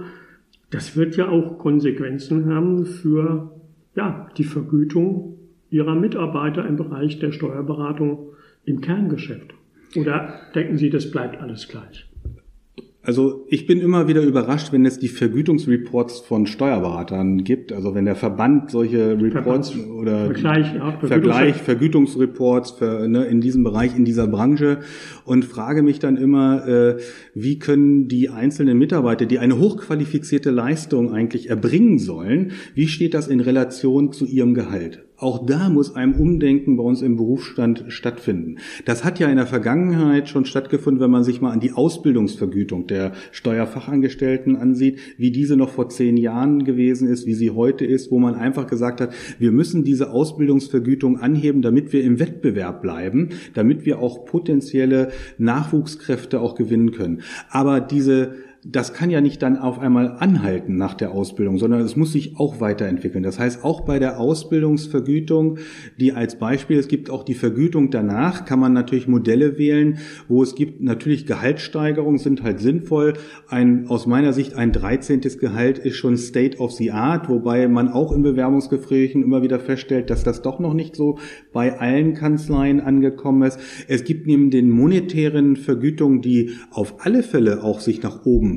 Das 0.69 0.97
wird 0.97 1.15
ja 1.15 1.29
auch 1.29 1.57
Konsequenzen 1.57 2.53
haben 2.53 2.85
für 2.85 3.51
ja, 3.95 4.29
die 4.37 4.43
Vergütung 4.43 5.37
Ihrer 5.69 5.95
Mitarbeiter 5.95 6.65
im 6.65 6.77
Bereich 6.77 7.19
der 7.19 7.31
Steuerberatung 7.31 8.33
im 8.65 8.81
Kerngeschäft. 8.81 9.53
Oder 9.95 10.41
denken 10.55 10.77
Sie, 10.77 10.89
das 10.89 11.11
bleibt 11.11 11.37
alles 11.41 11.67
gleich? 11.67 12.09
Also 13.07 13.45
ich 13.47 13.65
bin 13.65 13.79
immer 13.79 14.09
wieder 14.09 14.21
überrascht, 14.21 14.73
wenn 14.73 14.85
es 14.85 14.99
die 14.99 15.07
Vergütungsreports 15.07 16.19
von 16.19 16.45
Steuerberatern 16.45 17.45
gibt. 17.45 17.71
Also 17.71 17.95
wenn 17.95 18.03
der 18.03 18.15
Verband 18.15 18.69
solche 18.69 19.17
Reports 19.17 19.69
Verband. 19.69 19.93
oder 19.93 20.25
Vergleich, 20.25 20.75
ja, 20.75 20.91
Vergleich 20.91 21.55
Vergütungsreports 21.55 22.71
für, 22.71 23.07
ne, 23.07 23.23
in 23.23 23.39
diesem 23.39 23.63
Bereich, 23.63 23.95
in 23.95 24.03
dieser 24.03 24.27
Branche 24.27 24.79
und 25.23 25.45
frage 25.45 25.83
mich 25.83 25.99
dann 25.99 26.17
immer, 26.17 26.67
äh, 26.67 26.97
wie 27.33 27.59
können 27.59 28.09
die 28.09 28.27
einzelnen 28.27 28.77
Mitarbeiter, 28.77 29.25
die 29.25 29.39
eine 29.39 29.57
hochqualifizierte 29.57 30.51
Leistung 30.51 31.13
eigentlich 31.13 31.49
erbringen 31.49 31.99
sollen, 31.99 32.51
wie 32.75 32.89
steht 32.89 33.13
das 33.13 33.29
in 33.29 33.39
Relation 33.39 34.11
zu 34.11 34.25
ihrem 34.25 34.53
Gehalt? 34.53 35.06
Auch 35.19 35.43
da 35.43 35.69
muss 35.69 35.95
ein 35.95 36.13
Umdenken 36.13 36.77
bei 36.77 36.83
uns 36.83 37.01
im 37.01 37.17
Berufsstand 37.17 37.85
stattfinden. 37.87 38.57
Das 38.85 39.03
hat 39.03 39.17
ja 39.17 39.27
in 39.29 39.37
der 39.37 39.47
Vergangenheit 39.47 40.29
schon 40.29 40.45
stattgefunden, 40.45 41.01
wenn 41.01 41.09
man 41.09 41.23
sich 41.23 41.41
mal 41.41 41.49
an 41.49 41.59
die 41.59 41.71
Ausbildungsvergütung 41.71 42.85
der 42.85 43.13
Steuerfachangestellten 43.31 44.55
ansieht, 44.55 44.99
wie 45.17 45.31
diese 45.31 45.57
noch 45.57 45.71
vor 45.71 45.89
zehn 45.89 46.17
Jahren 46.17 46.65
gewesen 46.65 47.07
ist, 47.07 47.25
wie 47.25 47.33
sie 47.33 47.49
heute 47.49 47.83
ist, 47.83 48.11
wo 48.11 48.19
man 48.19 48.35
einfach 48.35 48.67
gesagt 48.67 49.01
hat, 49.01 49.11
wir 49.39 49.51
müssen 49.51 49.83
diese 49.83 50.11
Ausbildungsvergütung 50.11 51.17
anheben, 51.19 51.63
damit 51.63 51.93
wir 51.93 52.03
im 52.03 52.19
Wettbewerb 52.19 52.83
bleiben, 52.83 53.29
damit 53.55 53.87
wir 53.87 53.97
auch 53.97 54.25
potenzielle 54.25 55.09
Nachwuchskräfte 55.39 56.39
auch 56.39 56.53
gewinnen 56.53 56.91
können. 56.91 57.21
Aber 57.49 57.81
diese 57.81 58.35
das 58.69 58.93
kann 58.93 59.09
ja 59.09 59.21
nicht 59.21 59.41
dann 59.41 59.57
auf 59.57 59.79
einmal 59.79 60.17
anhalten 60.19 60.75
nach 60.75 60.93
der 60.93 61.11
Ausbildung, 61.11 61.57
sondern 61.57 61.79
es 61.81 61.95
muss 61.95 62.11
sich 62.11 62.37
auch 62.37 62.59
weiterentwickeln. 62.59 63.23
Das 63.23 63.39
heißt, 63.39 63.63
auch 63.63 63.81
bei 63.81 63.97
der 63.97 64.19
Ausbildungsvergütung, 64.19 65.59
die 65.97 66.11
als 66.11 66.37
Beispiel, 66.37 66.77
es 66.77 66.89
gibt 66.89 67.09
auch 67.09 67.23
die 67.23 67.33
Vergütung 67.33 67.91
danach, 67.91 68.43
kann 68.43 68.59
man 68.59 68.73
natürlich 68.73 69.07
Modelle 69.07 69.57
wählen, 69.57 69.99
wo 70.27 70.43
es 70.43 70.55
gibt 70.55 70.81
natürlich 70.81 71.25
Gehaltssteigerungen 71.25 72.17
sind 72.17 72.43
halt 72.43 72.59
sinnvoll. 72.59 73.13
Ein, 73.47 73.87
aus 73.87 74.05
meiner 74.05 74.33
Sicht 74.33 74.55
ein 74.55 74.73
13. 74.73 75.21
Gehalt 75.39 75.77
ist 75.77 75.95
schon 75.95 76.17
State 76.17 76.57
of 76.57 76.73
the 76.73 76.91
Art, 76.91 77.29
wobei 77.29 77.67
man 77.69 77.87
auch 77.87 78.11
in 78.11 78.21
Bewerbungsgesprächen 78.21 79.23
immer 79.23 79.43
wieder 79.43 79.59
feststellt, 79.59 80.09
dass 80.09 80.23
das 80.23 80.41
doch 80.41 80.59
noch 80.59 80.73
nicht 80.73 80.95
so 80.95 81.19
bei 81.53 81.79
allen 81.79 82.15
Kanzleien 82.15 82.81
angekommen 82.81 83.43
ist. 83.43 83.59
Es 83.87 84.03
gibt 84.03 84.27
neben 84.27 84.51
den 84.51 84.69
monetären 84.69 85.55
Vergütungen, 85.55 86.21
die 86.21 86.51
auf 86.71 87.05
alle 87.05 87.23
Fälle 87.23 87.63
auch 87.63 87.79
sich 87.79 88.03
nach 88.03 88.25
oben 88.25 88.56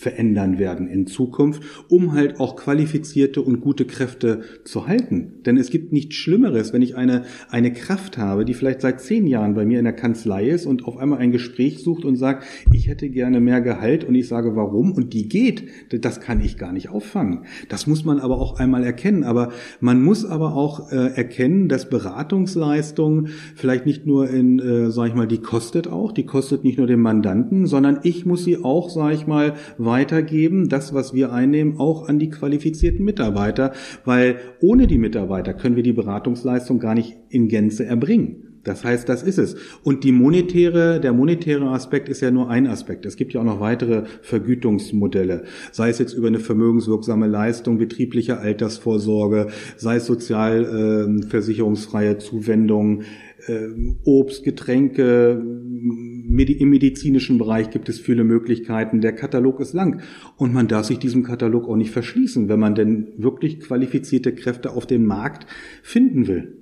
verändern 0.00 0.58
werden 0.58 0.88
in 0.88 1.06
Zukunft, 1.06 1.62
um 1.90 2.12
halt 2.14 2.40
auch 2.40 2.56
qualifizierte 2.56 3.42
und 3.42 3.60
gute 3.60 3.84
Kräfte 3.84 4.40
zu 4.64 4.86
halten. 4.86 5.42
Denn 5.44 5.58
es 5.58 5.68
gibt 5.68 5.92
nichts 5.92 6.14
Schlimmeres, 6.14 6.72
wenn 6.72 6.80
ich 6.80 6.96
eine, 6.96 7.24
eine 7.50 7.70
Kraft 7.70 8.16
habe, 8.16 8.46
die 8.46 8.54
vielleicht 8.54 8.80
seit 8.80 9.02
zehn 9.02 9.26
Jahren 9.26 9.52
bei 9.52 9.66
mir 9.66 9.78
in 9.78 9.84
der 9.84 9.92
Kanzlei 9.92 10.48
ist 10.48 10.64
und 10.64 10.86
auf 10.86 10.96
einmal 10.96 11.18
ein 11.18 11.32
Gespräch 11.32 11.82
sucht 11.82 12.06
und 12.06 12.16
sagt, 12.16 12.46
ich 12.72 12.88
hätte 12.88 13.10
gerne 13.10 13.40
mehr 13.40 13.60
Gehalt 13.60 14.04
und 14.04 14.14
ich 14.14 14.26
sage, 14.26 14.56
warum? 14.56 14.92
Und 14.92 15.12
die 15.12 15.28
geht. 15.28 15.68
Das 15.90 16.22
kann 16.22 16.40
ich 16.40 16.56
gar 16.56 16.72
nicht 16.72 16.88
auffangen. 16.88 17.44
Das 17.68 17.86
muss 17.86 18.02
man 18.02 18.20
aber 18.20 18.38
auch 18.38 18.58
einmal 18.58 18.84
erkennen. 18.84 19.22
Aber 19.22 19.52
man 19.80 20.02
muss 20.02 20.24
aber 20.24 20.54
auch 20.54 20.90
äh, 20.90 21.14
erkennen, 21.14 21.68
dass 21.68 21.90
Beratungsleistung 21.90 23.26
vielleicht 23.54 23.84
nicht 23.84 24.06
nur 24.06 24.30
in, 24.30 24.60
äh, 24.60 24.90
sag 24.90 25.08
ich 25.08 25.14
mal, 25.14 25.28
die 25.28 25.42
kostet 25.42 25.88
auch, 25.88 26.12
die 26.12 26.24
kostet 26.24 26.64
nicht 26.64 26.78
nur 26.78 26.86
den 26.86 27.00
Mandanten, 27.00 27.66
sondern 27.66 28.00
ich 28.02 28.24
muss 28.24 28.44
sie 28.44 28.64
auch, 28.64 28.88
sag 28.88 29.12
ich 29.12 29.26
mal, 29.26 29.54
weitergeben, 29.90 30.68
das, 30.68 30.94
was 30.94 31.12
wir 31.12 31.32
einnehmen, 31.32 31.78
auch 31.78 32.08
an 32.08 32.20
die 32.20 32.30
qualifizierten 32.30 33.04
Mitarbeiter, 33.04 33.72
weil 34.04 34.38
ohne 34.62 34.86
die 34.86 34.98
Mitarbeiter 34.98 35.52
können 35.52 35.74
wir 35.74 35.82
die 35.82 35.92
Beratungsleistung 35.92 36.78
gar 36.78 36.94
nicht 36.94 37.16
in 37.28 37.48
Gänze 37.48 37.84
erbringen. 37.84 38.49
Das 38.64 38.84
heißt, 38.84 39.08
das 39.08 39.22
ist 39.22 39.38
es. 39.38 39.56
Und 39.82 40.04
die 40.04 40.12
monetäre, 40.12 41.00
der 41.00 41.14
monetäre 41.14 41.70
Aspekt 41.70 42.10
ist 42.10 42.20
ja 42.20 42.30
nur 42.30 42.50
ein 42.50 42.66
Aspekt. 42.66 43.06
Es 43.06 43.16
gibt 43.16 43.32
ja 43.32 43.40
auch 43.40 43.44
noch 43.44 43.60
weitere 43.60 44.02
Vergütungsmodelle. 44.20 45.44
Sei 45.72 45.88
es 45.88 45.98
jetzt 45.98 46.12
über 46.12 46.26
eine 46.26 46.40
vermögenswirksame 46.40 47.26
Leistung, 47.26 47.78
betriebliche 47.78 48.36
Altersvorsorge, 48.38 49.46
sei 49.76 49.96
es 49.96 50.04
sozialversicherungsfreie 50.06 52.10
äh, 52.10 52.18
Zuwendungen, 52.18 53.04
äh, 53.46 53.68
Obst, 54.04 54.44
Getränke, 54.44 55.42
im 55.42 56.70
medizinischen 56.70 57.38
Bereich 57.38 57.70
gibt 57.70 57.88
es 57.88 57.98
viele 57.98 58.24
Möglichkeiten. 58.24 59.00
Der 59.00 59.12
Katalog 59.12 59.60
ist 59.60 59.72
lang 59.72 60.02
und 60.36 60.52
man 60.52 60.68
darf 60.68 60.84
sich 60.84 60.98
diesem 60.98 61.22
Katalog 61.22 61.66
auch 61.66 61.76
nicht 61.76 61.90
verschließen, 61.90 62.48
wenn 62.48 62.60
man 62.60 62.74
denn 62.74 63.08
wirklich 63.16 63.60
qualifizierte 63.60 64.34
Kräfte 64.34 64.72
auf 64.72 64.86
dem 64.86 65.06
Markt 65.06 65.46
finden 65.82 66.26
will. 66.26 66.59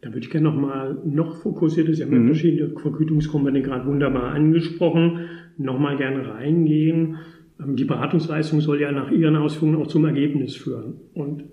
Da 0.00 0.08
würde 0.08 0.20
ich 0.20 0.30
gerne 0.30 0.48
nochmal 0.48 0.98
noch 1.04 1.36
fokussierter, 1.36 1.92
Sie 1.92 2.02
haben 2.02 2.12
ja 2.12 2.18
mhm. 2.18 2.26
verschiedene 2.26 2.70
Vergütungskomponenten 2.78 3.70
gerade 3.70 3.86
wunderbar 3.86 4.32
angesprochen, 4.32 5.26
nochmal 5.58 5.96
gerne 5.98 6.26
reingehen. 6.26 7.18
Ähm, 7.60 7.76
die 7.76 7.84
Beratungsleistung 7.84 8.60
soll 8.60 8.80
ja 8.80 8.92
nach 8.92 9.10
Ihren 9.10 9.36
Ausführungen 9.36 9.76
auch 9.76 9.88
zum 9.88 10.06
Ergebnis 10.06 10.56
führen. 10.56 10.94
Und 11.12 11.44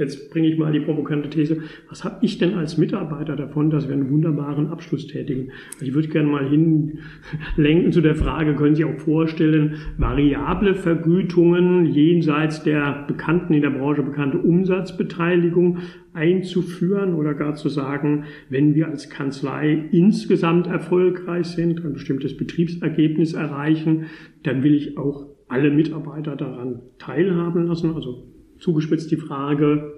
Jetzt 0.00 0.30
bringe 0.30 0.48
ich 0.48 0.56
mal 0.56 0.72
die 0.72 0.80
provokante 0.80 1.28
These. 1.28 1.58
Was 1.90 2.04
habe 2.04 2.24
ich 2.24 2.38
denn 2.38 2.54
als 2.54 2.78
Mitarbeiter 2.78 3.36
davon, 3.36 3.68
dass 3.68 3.86
wir 3.86 3.94
einen 3.94 4.08
wunderbaren 4.08 4.68
Abschluss 4.68 5.06
tätigen? 5.06 5.50
Ich 5.78 5.92
würde 5.92 6.08
gerne 6.08 6.30
mal 6.30 6.48
hinlenken 6.48 7.92
zu 7.92 8.00
der 8.00 8.14
Frage, 8.14 8.54
können 8.54 8.74
Sie 8.74 8.86
auch 8.86 8.98
vorstellen, 8.98 9.74
variable 9.98 10.74
Vergütungen 10.74 11.84
jenseits 11.84 12.62
der 12.62 13.04
bekannten, 13.08 13.52
in 13.52 13.60
der 13.60 13.68
Branche 13.68 14.02
bekannte 14.02 14.38
Umsatzbeteiligung 14.38 15.80
einzuführen 16.14 17.14
oder 17.14 17.34
gar 17.34 17.54
zu 17.54 17.68
sagen, 17.68 18.24
wenn 18.48 18.74
wir 18.74 18.88
als 18.88 19.10
Kanzlei 19.10 19.84
insgesamt 19.92 20.66
erfolgreich 20.66 21.46
sind, 21.46 21.84
ein 21.84 21.92
bestimmtes 21.92 22.38
Betriebsergebnis 22.38 23.34
erreichen, 23.34 24.06
dann 24.44 24.62
will 24.62 24.74
ich 24.74 24.96
auch 24.96 25.26
alle 25.48 25.70
Mitarbeiter 25.70 26.36
daran 26.36 26.80
teilhaben 26.98 27.66
lassen, 27.66 27.94
also 27.94 28.39
zugespitzt 28.60 29.10
die 29.10 29.16
Frage, 29.16 29.94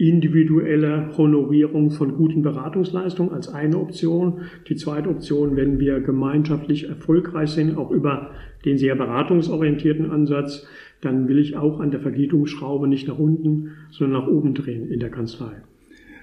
individuelle 0.00 1.10
Honorierung 1.18 1.90
von 1.90 2.16
guten 2.16 2.40
Beratungsleistungen 2.40 3.34
als 3.34 3.48
eine 3.48 3.78
Option. 3.78 4.46
Die 4.66 4.76
zweite 4.76 5.10
Option, 5.10 5.56
wenn 5.56 5.78
wir 5.78 6.00
gemeinschaftlich 6.00 6.88
erfolgreich 6.88 7.50
sind, 7.50 7.76
auch 7.76 7.90
über 7.90 8.30
den 8.64 8.78
sehr 8.78 8.94
beratungsorientierten 8.94 10.10
Ansatz, 10.10 10.66
dann 11.02 11.28
will 11.28 11.38
ich 11.38 11.56
auch 11.56 11.80
an 11.80 11.90
der 11.90 12.00
Vergütungsschraube 12.00 12.88
nicht 12.88 13.08
nach 13.08 13.18
unten, 13.18 13.72
sondern 13.90 14.22
nach 14.22 14.28
oben 14.28 14.54
drehen 14.54 14.90
in 14.90 15.00
der 15.00 15.10
Kanzlei. 15.10 15.62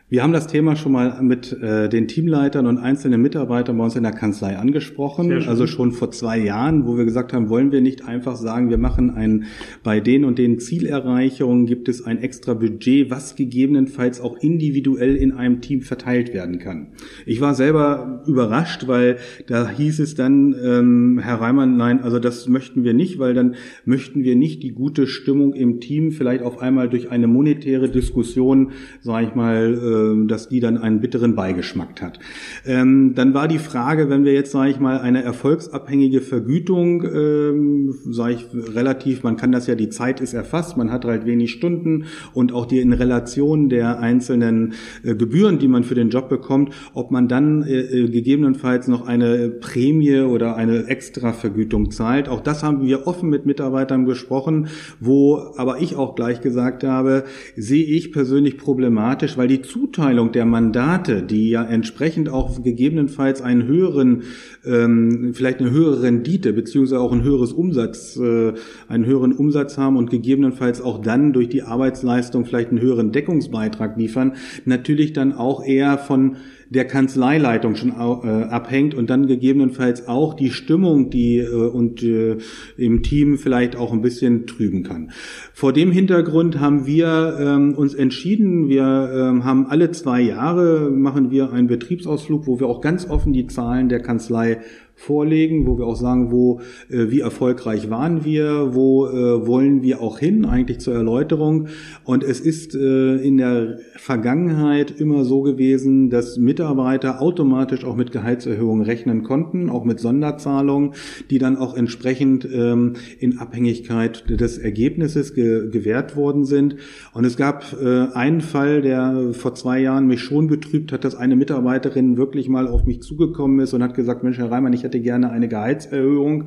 Wir 0.10 0.24
haben 0.24 0.32
das 0.32 0.48
Thema 0.48 0.78
schon 0.78 0.94
mal 0.94 1.22
mit 1.22 1.52
äh, 1.52 1.90
den 1.90 2.08
Teamleitern 2.08 2.66
und 2.66 2.78
einzelnen 2.78 3.22
Mitarbeitern 3.22 3.78
bei 3.78 3.84
uns 3.84 3.98
in 3.98 4.04
der 4.04 4.14
Kanzlei 4.14 4.58
angesprochen. 4.58 5.28
Also 5.50 5.68
schon 5.68 5.92
vor 5.92 6.12
zwei 6.12 6.40
Jahren, 6.40 6.88
wo 6.88 6.98
wir 6.98 7.04
gesagt 7.04 7.34
haben, 7.34 7.50
wollen 7.50 7.74
wir 7.74 7.82
nicht 7.82 8.08
einfach 8.08 8.38
sagen, 8.38 8.70
wir 8.70 8.78
machen 8.78 9.10
ein, 9.10 9.48
bei 9.84 10.00
den 10.00 10.24
und 10.24 10.40
den 10.40 10.60
Zielerreichungen 10.60 11.66
gibt 11.66 11.90
es 11.90 12.06
ein 12.06 12.20
extra 12.20 12.54
Budget, 12.54 13.12
was 13.12 13.36
gegebenenfalls 13.36 14.22
auch 14.22 14.38
individuell 14.38 15.18
in 15.18 15.34
einem 15.34 15.60
Team 15.60 15.82
verteilt 15.82 16.34
werden 16.34 16.60
kann. 16.60 16.94
Ich 17.26 17.42
war 17.42 17.54
selber 17.54 18.24
überrascht, 18.28 18.88
weil 18.88 19.18
da 19.48 19.70
hieß 19.70 20.00
es 20.00 20.16
dann, 20.16 20.56
ähm, 20.64 21.20
Herr 21.22 21.42
Reimann, 21.42 21.76
nein, 21.76 22.00
also 22.02 22.20
das 22.20 22.48
möchten 22.48 22.86
wir 22.86 22.94
nicht, 22.94 23.20
weil 23.20 23.34
dann 23.34 23.56
möchten 23.84 24.24
wir 24.24 24.38
nicht 24.38 24.64
die 24.64 24.72
gute 24.72 25.06
Stimmung 25.06 25.54
im 25.54 25.82
Team 25.82 26.12
vielleicht 26.12 26.44
auf 26.44 26.60
einmal 26.60 26.88
durch 26.88 27.12
eine 27.12 27.28
monetäre 27.28 27.90
Diskussion, 27.90 28.72
sage 29.02 29.28
ich 29.28 29.36
mal, 29.36 29.74
äh, 29.74 29.97
ähm, 29.98 30.28
dass 30.28 30.50
die 30.50 30.60
dann 30.60 30.78
einen 30.78 31.02
bitteren 31.02 31.36
Beigeschmack 31.36 32.02
hat. 32.02 32.20
Ähm, 32.66 33.14
dann 33.16 33.34
war 33.34 33.48
die 33.48 33.60
Frage, 33.60 34.10
wenn 34.10 34.26
wir 34.26 34.34
jetzt, 34.34 34.52
sage 34.52 34.72
ich 34.72 34.80
mal, 34.80 35.00
eine 35.00 35.24
erfolgsabhängige 35.24 36.22
Vergütung, 36.22 37.04
ähm, 37.04 37.96
sage 38.10 38.36
ich 38.36 38.76
relativ, 38.76 39.24
man 39.24 39.38
kann 39.38 39.52
das 39.52 39.68
ja, 39.68 39.76
die 39.76 39.90
Zeit 39.90 40.22
ist 40.22 40.34
erfasst, 40.34 40.78
man 40.78 40.92
hat 40.92 41.06
halt 41.06 41.26
wenig 41.26 41.52
Stunden 41.52 42.06
und 42.34 42.54
auch 42.54 42.66
die 42.66 42.80
in 42.80 42.94
Relation 42.94 43.70
der 43.70 44.00
einzelnen 44.00 44.74
äh, 45.04 45.16
Gebühren, 45.16 45.60
die 45.60 45.68
man 45.68 45.84
für 45.84 45.96
den 45.96 46.10
Job 46.10 46.30
bekommt, 46.30 46.74
ob 46.94 47.12
man 47.12 47.28
dann 47.28 47.64
äh, 47.64 47.80
äh 47.80 48.08
gegebenenfalls 48.10 48.88
noch 48.88 49.08
eine 49.08 49.50
Prämie 49.50 50.22
oder 50.22 50.56
eine 50.56 50.88
Extravergütung 50.88 51.92
zahlt. 51.92 52.30
Auch 52.30 52.42
das 52.42 52.64
haben 52.64 52.82
wir 52.82 53.08
offen 53.08 53.30
mit 53.30 53.46
Mitarbeitern 53.46 54.06
besprochen, 54.06 54.68
wo 55.00 55.54
aber 55.58 55.82
ich 55.82 55.96
auch 55.96 56.16
gleich 56.16 56.42
gesagt 56.42 56.84
habe, 56.84 57.26
sehe 57.56 57.86
ich 57.86 58.12
persönlich 58.12 58.58
problematisch, 58.58 59.38
weil 59.38 59.48
die 59.48 59.62
Zuteilung 59.62 59.87
Zuteilung 59.88 60.34
der 60.34 60.46
Mandate, 60.46 61.24
die 61.24 61.50
ja 61.50 61.64
entsprechend 61.64 62.28
auch 62.28 62.62
gegebenenfalls 62.62 63.42
einen 63.42 63.68
höheren, 63.68 64.24
ähm, 64.66 65.32
vielleicht 65.34 65.62
eine 65.62 65.72
höhere 65.72 66.02
Rendite 66.02 66.52
beziehungsweise 66.52 67.00
auch 67.00 67.14
ein 67.14 67.24
höheres 67.24 67.54
Umsatz, 67.54 68.18
äh, 68.18 68.54
einen 68.90 69.06
höheren 69.06 69.32
Umsatz 69.32 69.78
haben 69.78 69.96
und 69.96 70.10
gegebenenfalls 70.10 70.82
auch 70.82 71.02
dann 71.02 71.32
durch 71.32 71.48
die 71.48 71.64
Arbeitsleistung 71.64 72.46
vielleicht 72.46 72.70
einen 72.70 72.82
höheren 72.82 73.14
Deckungsbeitrag 73.14 73.98
liefern, 73.98 74.34
natürlich 74.66 75.14
dann 75.14 75.32
auch 75.32 75.64
eher 75.64 75.98
von 75.98 76.36
der 76.70 76.86
Kanzleileitung 76.86 77.76
schon 77.76 77.92
äh, 77.92 77.94
abhängt 77.94 78.94
und 78.94 79.10
dann 79.10 79.28
gegebenenfalls 79.28 80.08
auch 80.08 80.34
die 80.34 80.50
Stimmung, 80.50 81.10
die 81.10 81.40
äh, 81.40 81.50
und 81.50 82.04
äh, 82.04 82.38
im 82.78 83.04
Team 83.04 83.38
vielleicht 83.38 83.76
auch 83.76 83.94
ein 83.94 84.02
bisschen 84.02 84.48
trüben 84.48 84.84
kann. 84.84 85.12
Vor 85.54 85.74
dem 85.74 85.92
Hintergrund 85.92 86.60
haben 86.60 86.86
wir 86.86 87.38
ähm, 87.40 87.74
uns 87.76 87.94
entschieden, 87.94 88.70
wir 88.70 89.12
ähm, 89.14 89.44
haben 89.44 89.68
alle 89.68 89.92
zwei 89.92 90.22
Jahre 90.22 90.92
machen 90.92 91.32
wir 91.32 91.52
einen 91.52 91.68
Betriebsausflug, 91.68 92.48
wo 92.48 92.60
wir 92.60 92.68
auch 92.68 92.82
ganz 92.82 93.10
offen 93.10 93.34
die 93.34 93.48
Zahlen 93.48 93.90
der 93.90 94.02
Kanzlei 94.02 94.60
vorlegen, 94.98 95.68
wo 95.68 95.78
wir 95.78 95.86
auch 95.86 95.96
sagen, 95.96 96.32
wo, 96.32 96.60
äh, 96.90 97.10
wie 97.10 97.20
erfolgreich 97.20 97.90
waren 97.90 98.26
wir, 98.26 98.74
wo 98.74 99.06
äh, 99.06 99.48
wollen 99.48 99.84
wir 99.84 100.02
auch 100.02 100.18
hin, 100.18 100.44
eigentlich 100.44 100.80
zur 100.80 100.96
Erläuterung. 100.96 101.68
Und 102.04 102.24
es 102.24 102.40
ist 102.40 102.76
äh, 102.76 103.16
in 103.18 103.38
der 103.38 103.78
Vergangenheit 103.96 104.92
immer 105.00 105.24
so 105.24 105.44
gewesen, 105.44 106.10
dass 106.10 106.38
Mitarbeiter 106.38 107.22
automatisch 107.22 107.86
auch 107.86 107.96
mit 107.96 108.12
Gehaltserhöhungen 108.12 108.84
rechnen 108.84 109.22
konnten, 109.22 109.70
auch 109.70 109.86
mit 109.86 110.00
Sonderzahlungen, 110.00 110.94
die 111.30 111.38
dann 111.38 111.58
auch 111.58 111.78
entsprechend 111.78 112.48
ähm, 112.52 112.94
in 113.20 113.38
Abhängigkeit 113.38 114.28
des 114.28 114.58
Ergebnisses 114.58 115.36
ge 115.36 115.70
gewährt 115.70 116.16
worden 116.16 116.44
sind. 116.46 116.76
Und 117.14 117.24
es 117.24 117.38
gab 117.38 117.76
äh, 117.80 118.08
einen 118.14 118.42
Fall, 118.42 118.82
der 118.82 119.34
vor 119.34 119.54
zwei 119.54 119.80
Jahren 119.80 120.08
mich 120.08 120.22
schon 120.22 120.48
betrübt 120.48 120.92
hat, 120.92 121.04
dass 121.04 121.14
eine 121.14 121.36
Mitarbeiterin 121.36 122.18
wirklich 122.18 122.50
mal 122.50 122.68
auf 122.68 122.86
mich 122.86 123.02
zugekommen 123.02 123.60
ist 123.60 123.74
und 123.74 123.84
hat 123.84 123.94
gesagt, 123.94 124.24
Mensch, 124.24 124.40
Herr 124.40 124.52
Reimann, 124.52 124.74
ich 124.74 124.87
hätte 124.88 125.00
gerne 125.00 125.30
eine 125.30 125.48
Gehaltserhöhung. 125.48 126.46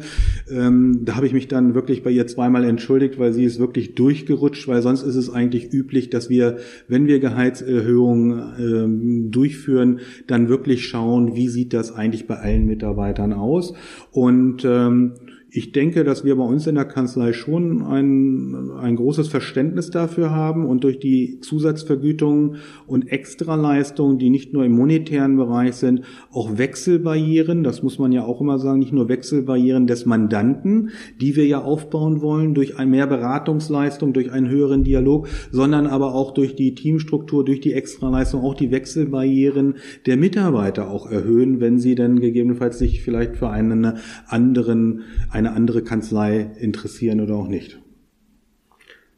Ähm, 0.50 1.00
da 1.04 1.16
habe 1.16 1.26
ich 1.26 1.32
mich 1.32 1.48
dann 1.48 1.74
wirklich 1.74 2.02
bei 2.02 2.10
ihr 2.10 2.26
zweimal 2.26 2.64
entschuldigt, 2.64 3.18
weil 3.18 3.32
sie 3.32 3.44
ist 3.44 3.58
wirklich 3.58 3.94
durchgerutscht, 3.94 4.66
weil 4.66 4.82
sonst 4.82 5.02
ist 5.02 5.16
es 5.16 5.30
eigentlich 5.30 5.72
üblich, 5.72 6.10
dass 6.10 6.28
wir, 6.30 6.56
wenn 6.88 7.06
wir 7.06 7.20
Gehaltserhöhungen 7.20 8.42
ähm, 8.58 9.30
durchführen, 9.30 10.00
dann 10.26 10.48
wirklich 10.48 10.86
schauen, 10.86 11.36
wie 11.36 11.48
sieht 11.48 11.72
das 11.72 11.94
eigentlich 11.94 12.26
bei 12.26 12.36
allen 12.36 12.66
Mitarbeitern 12.66 13.32
aus. 13.32 13.74
Und 14.10 14.64
ähm, 14.64 15.12
ich 15.52 15.72
denke, 15.72 16.04
dass 16.04 16.24
wir 16.24 16.36
bei 16.36 16.44
uns 16.44 16.66
in 16.66 16.76
der 16.76 16.84
Kanzlei 16.84 17.32
schon 17.32 17.82
ein, 17.82 18.70
ein 18.78 18.94
großes 18.94 19.28
Verständnis 19.28 19.90
dafür 19.90 20.30
haben 20.30 20.64
und 20.64 20.84
durch 20.84 21.00
die 21.00 21.40
Zusatzvergütungen 21.40 22.56
und 22.86 23.10
Extraleistungen, 23.10 24.18
die 24.18 24.30
nicht 24.30 24.52
nur 24.52 24.64
im 24.64 24.72
monetären 24.72 25.36
Bereich 25.36 25.74
sind, 25.74 26.02
auch 26.30 26.58
Wechselbarrieren, 26.58 27.64
das 27.64 27.82
muss 27.82 27.98
man 27.98 28.12
ja 28.12 28.24
auch 28.24 28.40
immer 28.40 28.58
sagen, 28.58 28.78
nicht 28.78 28.92
nur 28.92 29.08
Wechselbarrieren 29.08 29.88
des 29.88 30.06
Mandanten, 30.06 30.90
die 31.20 31.34
wir 31.34 31.46
ja 31.46 31.60
aufbauen 31.60 32.20
wollen 32.20 32.54
durch 32.54 32.78
ein 32.78 32.90
mehr 32.90 33.08
Beratungsleistung, 33.08 34.12
durch 34.12 34.30
einen 34.30 34.48
höheren 34.48 34.84
Dialog, 34.84 35.26
sondern 35.50 35.88
aber 35.88 36.14
auch 36.14 36.32
durch 36.32 36.54
die 36.54 36.76
Teamstruktur, 36.76 37.44
durch 37.44 37.60
die 37.60 37.72
Extraleistung, 37.72 38.42
auch 38.42 38.54
die 38.54 38.70
Wechselbarrieren 38.70 39.74
der 40.06 40.16
Mitarbeiter 40.16 40.90
auch 40.90 41.10
erhöhen, 41.10 41.60
wenn 41.60 41.78
sie 41.78 41.96
dann 41.96 42.20
gegebenenfalls 42.20 42.78
sich 42.78 43.02
vielleicht 43.02 43.36
für 43.36 43.50
einen 43.50 43.94
anderen, 44.28 45.02
eine 45.40 45.52
andere 45.52 45.82
Kanzlei 45.82 46.50
interessieren 46.60 47.20
oder 47.20 47.34
auch 47.34 47.48
nicht. 47.48 47.80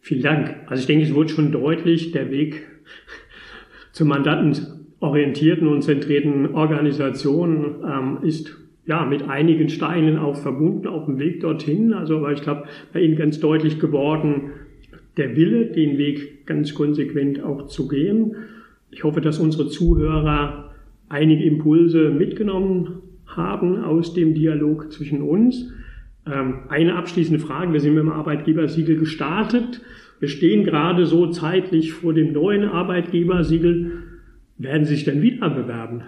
Vielen 0.00 0.22
Dank. 0.22 0.54
Also 0.66 0.80
ich 0.80 0.86
denke, 0.86 1.04
es 1.04 1.14
wurde 1.14 1.28
schon 1.28 1.52
deutlich, 1.52 2.12
der 2.12 2.30
Weg 2.30 2.62
zur 3.92 4.06
mandantenorientierten 4.06 5.68
und 5.68 5.82
zentrierten 5.82 6.54
Organisation 6.54 7.76
ähm, 7.86 8.18
ist 8.22 8.56
ja 8.86 9.04
mit 9.04 9.28
einigen 9.28 9.68
Steinen 9.68 10.18
auch 10.18 10.36
verbunden 10.36 10.86
auf 10.86 11.06
dem 11.06 11.18
Weg 11.18 11.40
dorthin. 11.40 11.92
Also 11.92 12.18
aber 12.18 12.32
ich 12.32 12.42
glaube, 12.42 12.64
bei 12.92 13.00
Ihnen 13.00 13.16
ganz 13.16 13.38
deutlich 13.40 13.78
geworden, 13.78 14.50
der 15.16 15.36
Wille, 15.36 15.66
den 15.66 15.98
Weg 15.98 16.46
ganz 16.46 16.74
konsequent 16.74 17.42
auch 17.42 17.66
zu 17.66 17.86
gehen. 17.86 18.36
Ich 18.90 19.04
hoffe, 19.04 19.20
dass 19.20 19.38
unsere 19.38 19.68
Zuhörer 19.68 20.72
einige 21.08 21.44
Impulse 21.44 22.10
mitgenommen 22.10 23.02
haben 23.26 23.82
aus 23.84 24.14
dem 24.14 24.34
Dialog 24.34 24.92
zwischen 24.92 25.22
uns. 25.22 25.72
Ähm, 26.24 26.60
eine 26.68 26.94
abschließende 26.96 27.40
Frage. 27.40 27.72
Wir 27.72 27.80
sind 27.80 27.94
mit 27.94 28.04
dem 28.04 28.12
Arbeitgebersiegel 28.12 28.96
gestartet. 28.96 29.80
Wir 30.20 30.28
stehen 30.28 30.64
gerade 30.64 31.04
so 31.06 31.26
zeitlich 31.28 31.92
vor 31.92 32.14
dem 32.14 32.32
neuen 32.32 32.64
Arbeitgebersiegel. 32.64 34.04
Werden 34.56 34.84
Sie 34.84 34.94
sich 34.94 35.04
denn 35.04 35.20
wieder 35.20 35.50
bewerben? 35.50 36.02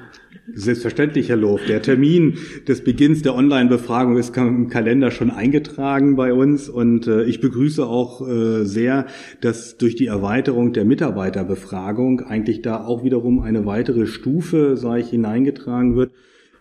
Selbstverständlich, 0.52 1.30
Herr 1.30 1.36
Loof. 1.36 1.62
Der 1.66 1.82
Termin 1.82 2.34
des 2.68 2.84
Beginns 2.84 3.22
der 3.22 3.34
Online-Befragung 3.34 4.16
ist 4.16 4.36
im 4.36 4.68
Kalender 4.68 5.10
schon 5.10 5.30
eingetragen 5.30 6.14
bei 6.14 6.32
uns 6.32 6.68
und 6.68 7.08
äh, 7.08 7.24
ich 7.24 7.40
begrüße 7.40 7.84
auch 7.84 8.20
äh, 8.28 8.64
sehr, 8.64 9.06
dass 9.40 9.78
durch 9.78 9.96
die 9.96 10.06
Erweiterung 10.06 10.72
der 10.72 10.84
Mitarbeiterbefragung 10.84 12.20
eigentlich 12.20 12.62
da 12.62 12.84
auch 12.84 13.02
wiederum 13.02 13.40
eine 13.40 13.66
weitere 13.66 14.06
Stufe, 14.06 14.76
sage 14.76 15.00
ich, 15.00 15.08
hineingetragen 15.08 15.96
wird 15.96 16.12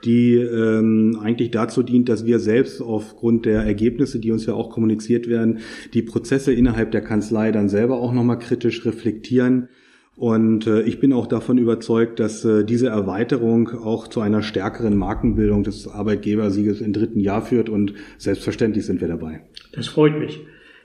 die 0.05 0.35
ähm, 0.35 1.17
eigentlich 1.21 1.51
dazu 1.51 1.83
dient, 1.83 2.09
dass 2.09 2.25
wir 2.25 2.39
selbst 2.39 2.81
aufgrund 2.81 3.45
der 3.45 3.61
Ergebnisse, 3.61 4.19
die 4.19 4.31
uns 4.31 4.45
ja 4.45 4.53
auch 4.53 4.69
kommuniziert 4.69 5.27
werden, 5.27 5.59
die 5.93 6.01
Prozesse 6.01 6.53
innerhalb 6.53 6.91
der 6.91 7.01
Kanzlei 7.01 7.51
dann 7.51 7.69
selber 7.69 7.99
auch 7.99 8.13
nochmal 8.13 8.39
kritisch 8.39 8.85
reflektieren. 8.85 9.69
Und 10.15 10.67
äh, 10.67 10.81
ich 10.83 10.99
bin 10.99 11.11
auch 11.11 11.25
davon 11.25 11.57
überzeugt, 11.57 12.19
dass 12.19 12.45
äh, 12.45 12.63
diese 12.63 12.87
Erweiterung 12.87 13.69
auch 13.69 14.07
zu 14.07 14.21
einer 14.21 14.43
stärkeren 14.43 14.95
Markenbildung 14.95 15.63
des 15.63 15.87
Arbeitgebersieges 15.87 16.81
im 16.81 16.93
dritten 16.93 17.19
Jahr 17.19 17.41
führt 17.41 17.69
und 17.69 17.93
selbstverständlich 18.17 18.85
sind 18.85 19.01
wir 19.01 19.07
dabei. 19.07 19.41
Das 19.71 19.87
freut 19.87 20.19
mich. 20.19 20.41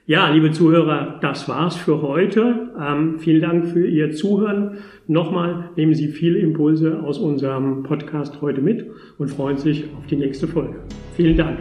Ja, 0.07 0.31
liebe 0.31 0.51
Zuhörer, 0.53 1.19
das 1.21 1.51
war's 1.51 1.77
für 1.77 2.01
heute. 2.01 2.71
Ähm, 2.81 3.19
vielen 3.19 3.43
Dank 3.43 3.69
für 3.69 3.87
Ihr 3.87 4.13
Zuhören. 4.13 4.79
Nochmal 5.09 5.71
nehmen 5.75 5.95
Sie 5.95 6.09
viele 6.09 6.39
Impulse 6.39 7.03
aus 7.03 7.19
unserem 7.19 7.83
Podcast 7.83 8.43
heute 8.43 8.61
mit 8.61 8.91
und 9.17 9.29
freuen 9.29 9.57
sich 9.57 9.85
auf 9.99 10.07
die 10.07 10.17
nächste 10.17 10.47
Folge. 10.47 10.81
Vielen 11.17 11.35
Dank. 11.35 11.59